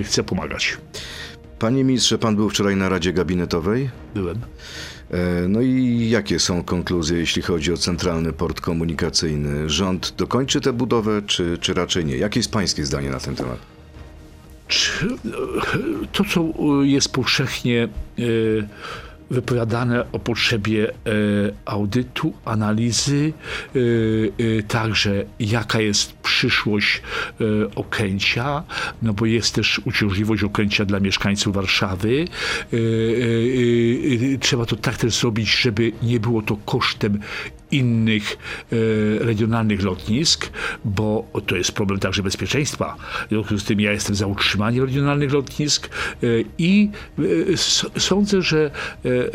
y, 0.00 0.04
chce 0.04 0.24
pomagać. 0.24 0.76
Panie 1.58 1.84
ministrze, 1.84 2.18
pan 2.18 2.36
był 2.36 2.50
wczoraj 2.50 2.76
na 2.76 2.88
Radzie 2.88 3.12
Gabinetowej. 3.12 3.90
Byłem. 4.14 4.40
E, 5.10 5.48
No 5.48 5.60
i 5.60 6.08
jakie 6.10 6.38
są 6.38 6.62
konkluzje, 6.64 7.18
jeśli 7.18 7.42
chodzi 7.42 7.72
o 7.72 7.76
centralny 7.76 8.32
port 8.32 8.60
komunikacyjny? 8.60 9.70
Rząd 9.70 10.14
dokończy 10.16 10.60
tę 10.60 10.72
budowę, 10.72 11.22
czy, 11.26 11.58
czy 11.60 11.74
raczej 11.74 12.04
nie? 12.04 12.16
Jakie 12.16 12.40
jest 12.40 12.52
pańskie 12.52 12.86
zdanie 12.86 13.10
na 13.10 13.20
ten 13.20 13.36
temat? 13.36 13.58
Czy, 14.68 15.06
to, 16.12 16.24
co 16.24 16.40
y, 16.82 16.86
jest 16.86 17.12
powszechnie 17.12 17.88
wypowiadane 19.30 20.12
o 20.12 20.18
potrzebie 20.18 20.90
y, 20.90 20.94
audytu, 21.64 22.32
analizy, 22.44 23.32
y, 23.76 24.32
y, 24.40 24.64
także 24.68 25.24
jaka 25.40 25.80
jest 25.80 26.12
przyszłość 26.12 27.02
Okęcia, 27.74 28.62
no 29.02 29.12
bo 29.12 29.26
jest 29.26 29.54
też 29.54 29.80
uciążliwość 29.84 30.42
Okęcia 30.42 30.84
dla 30.84 31.00
mieszkańców 31.00 31.54
Warszawy. 31.54 32.24
Trzeba 34.40 34.66
to 34.66 34.76
tak 34.76 34.96
też 34.96 35.14
zrobić, 35.14 35.60
żeby 35.60 35.92
nie 36.02 36.20
było 36.20 36.42
to 36.42 36.56
kosztem 36.56 37.20
innych 37.76 38.36
e, 38.72 38.76
regionalnych 39.24 39.82
lotnisk, 39.82 40.50
bo 40.84 41.26
to 41.46 41.56
jest 41.56 41.72
problem 41.72 42.00
także 42.00 42.22
bezpieczeństwa. 42.22 42.96
W 43.26 43.28
związku 43.28 43.58
z 43.58 43.64
tym 43.64 43.80
ja 43.80 43.92
jestem 43.92 44.16
za 44.16 44.26
utrzymaniem 44.26 44.84
regionalnych 44.84 45.32
lotnisk 45.32 45.88
e, 46.22 46.26
i 46.58 46.90
e, 47.18 48.00
sądzę, 48.00 48.42
że 48.42 48.70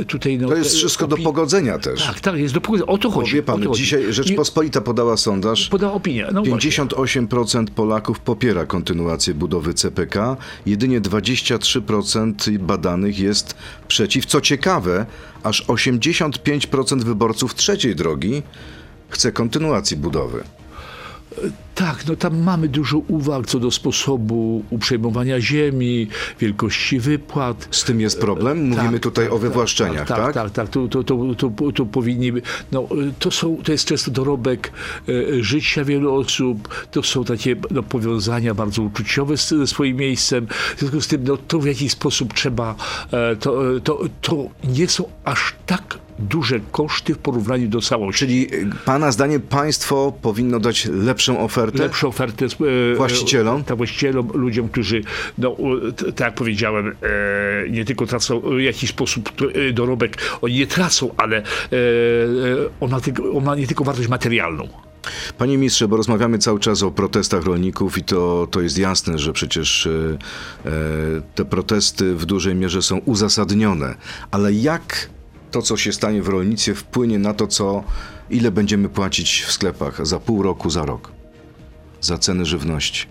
tutaj... 0.08 0.38
No, 0.38 0.48
To 0.48 0.56
jest 0.56 0.76
wszystko 0.76 1.08
do 1.08 1.18
pogodzenia 1.18 1.80
też. 1.80 2.06
Tak, 2.06 2.20
tak, 2.20 2.38
jest 2.38 2.54
do 2.54 2.62
pogodzenia. 2.62 2.88
O 2.92 2.98
to 2.98 3.10
Bo 3.10 3.16
chodzi. 3.16 3.34
wie 3.34 3.40
o 3.40 3.44
pan, 3.44 3.68
chodzi. 3.68 3.82
dzisiaj 3.82 4.14
Rzeczpospolita 4.14 4.82
podała 4.82 5.18
sondaż. 5.18 5.70
Podała 5.70 5.94
opinię. 5.94 6.28
No 6.34 6.44
właśnie. 6.44 6.72
58% 6.72 7.66
Polaków 7.66 8.20
popiera 8.20 8.66
kontynuację 8.66 9.34
budowy 9.34 9.74
CPK, 9.74 10.38
jedynie 10.66 11.02
23% 11.02 12.58
badanych 12.58 13.20
jest 13.20 13.56
przeciw. 13.88 14.26
Co 14.26 14.42
ciekawe, 14.42 15.06
aż 15.44 15.66
85% 15.66 17.04
wyborców 17.04 17.56
trzeciej 17.56 17.96
drogi 17.96 18.44
chce 19.10 19.32
kontynuacji 19.32 19.98
budowy. 19.98 20.44
Tak, 21.76 22.08
no 22.08 22.16
tam 22.16 22.44
mamy 22.44 22.68
dużo 22.68 22.98
uwag 22.98 23.46
co 23.46 23.60
do 23.60 23.72
sposobu 23.72 24.64
uprzejmowania 24.70 25.42
ziemi, 25.42 26.08
wielkości 26.40 27.00
wypłat. 27.00 27.68
Z 27.72 27.84
tym 27.84 28.02
jest 28.02 28.20
problem? 28.20 28.70
Mówimy 28.70 28.92
Tak, 28.92 29.02
tutaj 29.02 29.26
tak, 29.26 29.34
o 29.34 29.38
wywłaszczeniach, 29.38 30.08
tak? 30.08 30.18
Tak, 30.18 30.34
tak, 30.34 30.52
tak. 30.52 30.70
To, 30.70 30.88
to, 30.88 31.04
to, 31.04 31.36
to, 31.38 31.72
to 31.76 31.86
powinni. 31.86 32.32
No, 32.72 32.88
to, 33.20 33.32
są, 33.32 33.58
to 33.64 33.72
jest 33.72 33.86
często 33.86 34.12
dorobek 34.12 34.72
e, 35.10 35.44
życia 35.44 35.84
wielu 35.84 36.16
osób. 36.16 36.88
To 36.92 37.04
są 37.04 37.24
takie 37.24 37.56
no, 37.72 37.84
powiązania 37.84 38.54
bardzo 38.54 38.82
uczuciowe 38.82 39.38
z, 39.38 39.50
ze 39.50 39.68
swoim 39.68 39.98
miejscem. 39.98 40.48
W 40.76 40.80
związku 40.80 41.02
z 41.02 41.08
tym, 41.08 41.24
no, 41.24 41.38
to 41.38 41.60
w 41.60 41.66
jakiś 41.66 41.92
sposób 41.92 42.34
trzeba. 42.34 42.76
E, 43.12 43.36
to, 43.36 43.62
to, 43.84 44.00
to 44.22 44.48
nie 44.64 44.88
są 44.88 45.04
aż 45.24 45.56
tak 45.66 45.98
duże 46.22 46.60
koszty 46.72 47.14
w 47.14 47.18
porównaniu 47.18 47.68
do 47.68 47.82
całości. 47.82 48.20
Czyli 48.20 48.56
y, 48.56 48.70
pana 48.86 49.12
zdaniem 49.12 49.42
państwo 49.42 50.14
powinno 50.22 50.60
dać 50.60 50.86
lepszą 50.86 51.40
ofertę? 51.40 51.78
lepszą 51.84 52.08
ofertę 52.08 52.46
e, 52.46 52.96
Właścicielom? 52.96 53.62
e, 53.62 53.64
tak, 53.64 53.78
właścicielom, 53.78 54.32
ludziom, 54.34 54.70
którzy, 54.70 55.02
no, 55.38 55.56
e, 56.08 56.12
tak 56.12 56.20
jak 56.28 56.36
powiedziałem, 56.36 56.88
e, 56.88 57.70
nie 57.70 57.86
tylko 57.86 58.06
tracą 58.06 58.40
w 58.40 58.60
jakiś 58.60 58.90
sposób 58.90 59.32
e, 59.70 59.74
dorobek, 59.74 60.18
oni 60.42 60.56
nie 60.56 60.68
tracą, 60.68 61.14
ale 61.18 61.38
e, 61.38 61.42
e, 61.42 61.46
on, 62.80 62.92
ma 62.92 63.02
tylko, 63.02 63.32
on 63.34 63.44
ma 63.44 63.56
nie 63.56 63.68
tylko 63.68 63.84
wartość 63.84 64.08
materialną. 64.10 64.68
Panie 65.38 65.58
ministrze, 65.58 65.88
bo 65.88 65.98
rozmawiamy 65.98 66.38
cały 66.38 66.60
czas 66.60 66.84
o 66.84 66.92
protestach 66.92 67.44
rolników 67.44 67.98
i 67.98 68.04
to, 68.04 68.48
to 68.52 68.62
jest 68.62 68.78
jasne, 68.78 69.20
że 69.20 69.34
przecież 69.34 69.86
e, 69.88 69.90
e, 70.66 70.72
te 71.36 71.46
protesty 71.46 72.16
w 72.16 72.26
dużej 72.26 72.56
mierze 72.56 72.82
są 72.82 72.98
uzasadnione. 72.98 73.96
Ale 74.32 74.54
jak 74.54 75.10
to, 75.52 75.62
co 75.62 75.78
się 75.78 75.94
stanie 75.94 76.22
w 76.22 76.28
rolnictwie, 76.28 76.76
wpłynie 76.76 77.20
na 77.20 77.34
to, 77.34 77.48
co, 77.48 77.84
ile 78.30 78.52
będziemy 78.52 78.90
płacić 78.90 79.42
w 79.42 79.52
sklepach 79.52 80.08
za 80.08 80.20
pół 80.20 80.44
roku, 80.44 80.70
za 80.70 80.86
rok? 80.86 81.12
Za 82.02 82.18
ceny 82.18 82.46
żywności. 82.46 83.06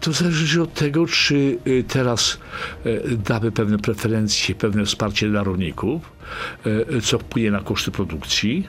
To 0.00 0.12
zależy 0.12 0.62
od 0.62 0.74
tego, 0.74 1.06
czy 1.06 1.58
y, 1.66 1.84
teraz 1.88 2.38
y, 2.86 3.16
damy 3.16 3.52
pewne 3.52 3.78
preferencje, 3.78 4.54
pewne 4.54 4.84
wsparcie 4.84 5.28
dla 5.28 5.42
rolników, 5.42 6.12
y, 6.66 7.00
co 7.00 7.18
wpłynie 7.18 7.50
na 7.50 7.60
koszty 7.60 7.90
produkcji, 7.90 8.68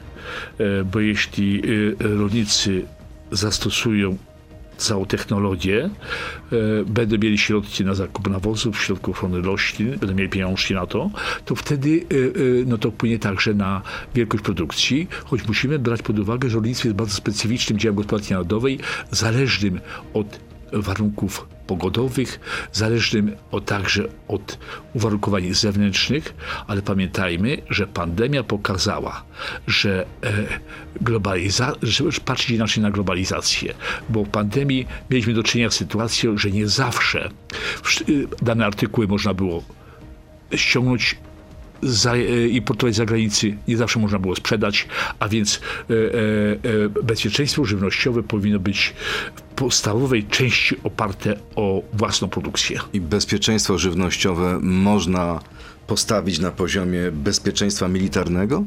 bo 0.91 0.99
jeśli 0.99 1.62
rolnicy 1.99 2.86
zastosują 3.32 4.17
całą 4.78 5.06
technologię, 5.06 5.90
e, 6.52 6.58
będą 6.86 7.18
mieli 7.18 7.38
środki 7.38 7.86
na 7.86 7.96
zakup 7.96 8.30
nawozów, 8.30 8.82
środków 8.82 9.18
ochrony 9.18 9.42
roślin, 9.42 9.98
będą 9.98 10.16
mieli 10.16 10.30
pieniążki 10.30 10.74
na 10.74 10.88
to, 10.88 11.10
to 11.46 11.56
wtedy 11.56 11.90
e, 11.90 12.16
e, 12.16 12.66
no 12.66 12.78
to 12.78 12.92
wpłynie 12.92 13.20
także 13.20 13.54
na 13.54 13.82
wielkość 14.16 14.44
produkcji, 14.44 15.08
choć 15.26 15.48
musimy 15.48 15.80
brać 15.80 16.02
pod 16.02 16.20
uwagę, 16.20 16.50
że 16.50 16.56
rolnictwo 16.56 16.88
jest 16.88 16.98
bardzo 16.98 17.16
specyficznym 17.16 17.80
działem 17.80 17.96
gospodarki 17.96 18.34
narodowej, 18.34 18.80
zależnym 19.12 19.80
od 20.14 20.40
warunków 20.74 21.48
pogodowych, 21.68 22.40
zależnym 22.72 23.36
także 23.66 24.04
od 24.28 24.58
uwarunkowań 24.94 25.54
zewnętrznych, 25.54 26.34
ale 26.68 26.82
pamiętajmy, 26.82 27.58
że 27.70 27.88
pandemia 27.88 28.44
pokazała, 28.44 29.24
że 29.68 30.06
e, 30.24 30.34
globaliza- 31.04 31.76
że 31.82 32.04
patrzeć 32.26 32.50
inaczej 32.50 32.84
na 32.84 32.92
globalizację, 32.92 33.74
bo 34.10 34.24
w 34.24 34.30
pandemii 34.30 34.88
mieliśmy 35.10 35.34
do 35.34 35.44
czynienia 35.44 35.70
z 35.70 35.74
sytuacją, 35.76 36.38
że 36.38 36.52
nie 36.52 36.68
zawsze 36.68 37.30
wsz- 37.84 38.10
y, 38.10 38.28
dane 38.42 38.66
artykuły 38.66 39.08
można 39.08 39.34
było 39.34 39.64
ściągnąć 40.56 41.18
za, 41.84 42.14
e, 42.14 42.48
importować 42.48 42.94
z 42.94 42.98
zagranicy 42.98 43.58
nie 43.68 43.78
zawsze 43.78 44.00
można 44.00 44.20
było 44.20 44.36
sprzedać, 44.36 44.88
a 45.20 45.28
więc 45.30 45.62
e, 45.90 45.94
e, 45.94 45.96
e, 46.86 47.04
bezpieczeństwo 47.04 47.66
żywnościowe 47.66 48.24
powinno 48.24 48.60
być 48.60 48.94
podstawowej 49.56 50.24
części 50.24 50.76
oparte 50.84 51.36
o 51.56 51.82
własną 51.94 52.30
produkcję. 52.30 52.80
I 52.94 53.02
bezpieczeństwo 53.02 53.78
żywnościowe 53.78 54.60
można 54.62 55.39
postawić 55.88 56.39
na 56.39 56.52
poziomie 56.52 57.12
bezpieczeństwa 57.12 57.88
militarnego? 57.88 58.63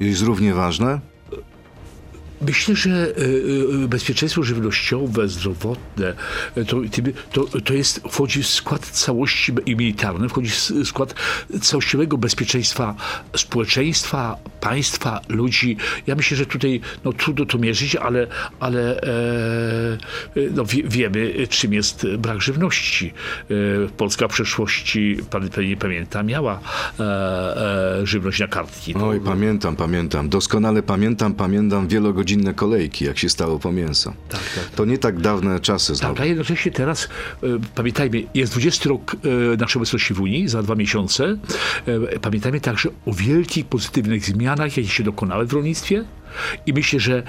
Jest 0.00 0.22
równie 0.22 0.54
ważne? 0.54 1.00
Myślę, 2.40 2.76
że 2.76 2.90
e, 2.90 3.84
e, 3.84 3.88
bezpieczeństwo 3.88 4.42
żywnościowe, 4.42 5.28
zdrowotne, 5.28 6.14
e, 6.56 6.64
to, 6.64 6.80
to, 7.32 7.60
to 7.60 7.74
jest, 7.74 8.00
wchodzi 8.10 8.42
w 8.42 8.46
skład 8.46 8.86
całości 8.86 9.52
i 9.66 9.76
militarny, 9.76 10.28
wchodzi 10.28 10.50
w 10.50 10.88
skład 10.88 11.14
całościowego 11.60 12.18
bezpieczeństwa 12.18 12.94
społeczeństwa, 13.36 14.36
państwa, 14.60 15.20
ludzi. 15.28 15.76
Ja 16.06 16.14
myślę, 16.14 16.36
że 16.36 16.46
tutaj 16.46 16.80
no, 17.04 17.12
trudno 17.12 17.46
to 17.46 17.58
mierzyć, 17.58 17.96
ale, 17.96 18.26
ale 18.60 19.00
e, 19.00 19.98
no, 20.54 20.64
wie, 20.64 20.82
wiemy, 20.84 21.46
czym 21.48 21.72
jest 21.72 22.06
brak 22.18 22.42
żywności. 22.42 23.12
E, 23.50 23.54
Polska 23.96 24.28
w 24.28 24.30
przeszłości, 24.30 25.16
pan 25.30 25.48
pewnie 25.48 25.76
pamięta, 25.76 26.22
miała 26.22 26.60
e, 27.00 27.04
e, 28.00 28.06
żywność 28.06 28.40
na 28.40 28.48
kartki. 28.48 28.94
Oj, 28.94 29.20
pamiętam, 29.20 29.76
pamiętam. 29.76 30.28
Doskonale 30.28 30.82
pamiętam, 30.82 31.34
pamiętam 31.34 31.88
wielogodzinne 31.88 32.27
kolejki, 32.54 33.04
jak 33.04 33.18
się 33.18 33.28
stało 33.28 33.58
po 33.58 33.72
mięso. 33.72 34.12
Tak, 34.28 34.40
tak, 34.40 34.64
tak. 34.64 34.74
To 34.74 34.84
nie 34.84 34.98
tak 34.98 35.20
dawne 35.20 35.60
czasy 35.60 35.94
znowu. 35.94 36.14
Tak, 36.14 36.22
a 36.22 36.26
jednocześnie 36.26 36.72
teraz, 36.72 37.08
e, 37.42 37.46
pamiętajmy, 37.74 38.22
jest 38.34 38.52
20 38.52 38.88
rok 38.88 39.16
e, 39.52 39.56
naszej 39.56 39.80
obecności 39.80 40.14
w 40.14 40.20
Unii, 40.20 40.48
za 40.48 40.62
dwa 40.62 40.74
miesiące. 40.74 41.38
E, 41.86 42.18
pamiętajmy 42.18 42.60
także 42.60 42.88
o 43.06 43.12
wielkich, 43.12 43.66
pozytywnych 43.66 44.24
zmianach, 44.24 44.76
jakie 44.76 44.88
się 44.88 45.04
dokonały 45.04 45.46
w 45.46 45.52
rolnictwie. 45.52 46.04
I 46.66 46.72
myślę, 46.72 47.00
że 47.00 47.22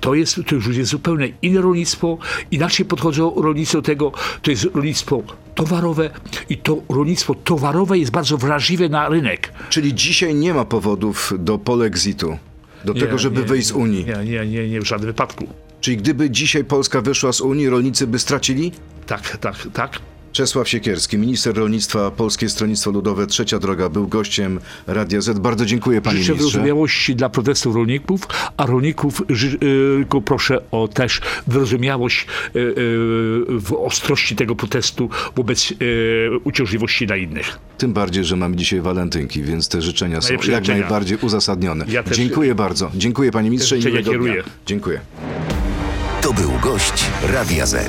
to, 0.00 0.14
jest, 0.14 0.40
to 0.46 0.54
już 0.54 0.76
jest 0.76 0.90
zupełnie 0.90 1.32
inne 1.42 1.60
rolnictwo. 1.60 2.18
Inaczej 2.50 2.86
podchodzą 2.86 3.42
rolnicy 3.42 3.72
do 3.72 3.82
tego. 3.82 4.12
To 4.42 4.50
jest 4.50 4.64
rolnictwo 4.64 5.22
towarowe 5.54 6.10
i 6.48 6.56
to 6.56 6.82
rolnictwo 6.88 7.34
towarowe 7.34 7.98
jest 7.98 8.10
bardzo 8.10 8.38
wrażliwe 8.38 8.88
na 8.88 9.08
rynek. 9.08 9.52
Czyli 9.70 9.94
dzisiaj 9.94 10.34
nie 10.34 10.54
ma 10.54 10.64
powodów 10.64 11.32
do 11.38 11.58
polexitu, 11.58 12.38
do 12.84 12.92
Nie, 12.92 13.00
tego, 13.00 13.18
żeby 13.18 13.40
nie, 13.40 13.46
wyjść 13.46 13.68
z 13.68 13.72
Unii. 13.72 14.04
Nie, 14.04 14.24
nie, 14.24 14.46
nie, 14.46 14.68
nie, 14.68 14.80
w 14.80 14.84
żadnym 14.84 15.06
wypadku. 15.06 15.46
Czyli 15.80 15.96
gdyby 15.96 16.30
dzisiaj 16.30 16.64
Polska 16.64 17.00
wyszła 17.00 17.32
z 17.32 17.40
Unii, 17.40 17.68
rolnicy 17.68 18.06
by 18.06 18.18
stracili? 18.18 18.72
Tak, 19.06 19.36
tak, 19.36 19.56
tak. 19.72 19.98
Czesław 20.38 20.68
Siekierski, 20.68 21.18
minister 21.18 21.54
rolnictwa, 21.56 22.10
Polskie 22.10 22.48
Stronnictwo 22.48 22.90
Ludowe, 22.90 23.26
Trzecia 23.26 23.58
Droga, 23.58 23.88
był 23.88 24.08
gościem 24.08 24.60
Radia 24.86 25.20
Z. 25.20 25.38
Bardzo 25.38 25.66
dziękuję 25.66 26.02
panie 26.02 26.18
Życzę 26.18 26.32
ministrze. 26.32 26.58
wyrozumiałości 26.58 27.16
dla 27.16 27.28
protestów 27.28 27.74
rolników, 27.74 28.20
a 28.56 28.66
rolników 28.66 29.22
y, 29.30 29.58
tylko 29.98 30.20
proszę 30.20 30.60
o 30.70 30.88
też 30.88 31.20
wyrozumiałość 31.46 32.26
y, 32.56 32.58
y, 32.58 32.74
w 33.48 33.72
ostrości 33.78 34.36
tego 34.36 34.56
protestu 34.56 35.10
wobec 35.36 35.72
uciążliwości 36.44 37.06
dla 37.06 37.16
innych. 37.16 37.58
Tym 37.78 37.92
bardziej, 37.92 38.24
że 38.24 38.36
mamy 38.36 38.56
dzisiaj 38.56 38.80
walentynki, 38.80 39.42
więc 39.42 39.68
te 39.68 39.82
życzenia 39.82 40.20
są 40.20 40.28
Najlepsze 40.28 40.52
jak 40.52 40.64
życzenia. 40.64 40.80
najbardziej 40.80 41.18
uzasadnione. 41.22 41.84
Ja 41.88 42.02
też- 42.02 42.16
Dziękuję 42.16 42.54
bardzo. 42.54 42.90
Dziękuję 42.94 43.30
panie 43.32 43.50
ministrze 43.50 43.78
i 43.78 43.82
życzenia 43.82 44.00
miłego 44.00 44.10
dnia. 44.24 44.32
kieruję. 44.34 44.42
Dziękuję. 44.66 45.00
To 46.20 46.32
był 46.32 46.50
gość 46.62 47.04
Radia 47.32 47.66
Z. 47.66 47.88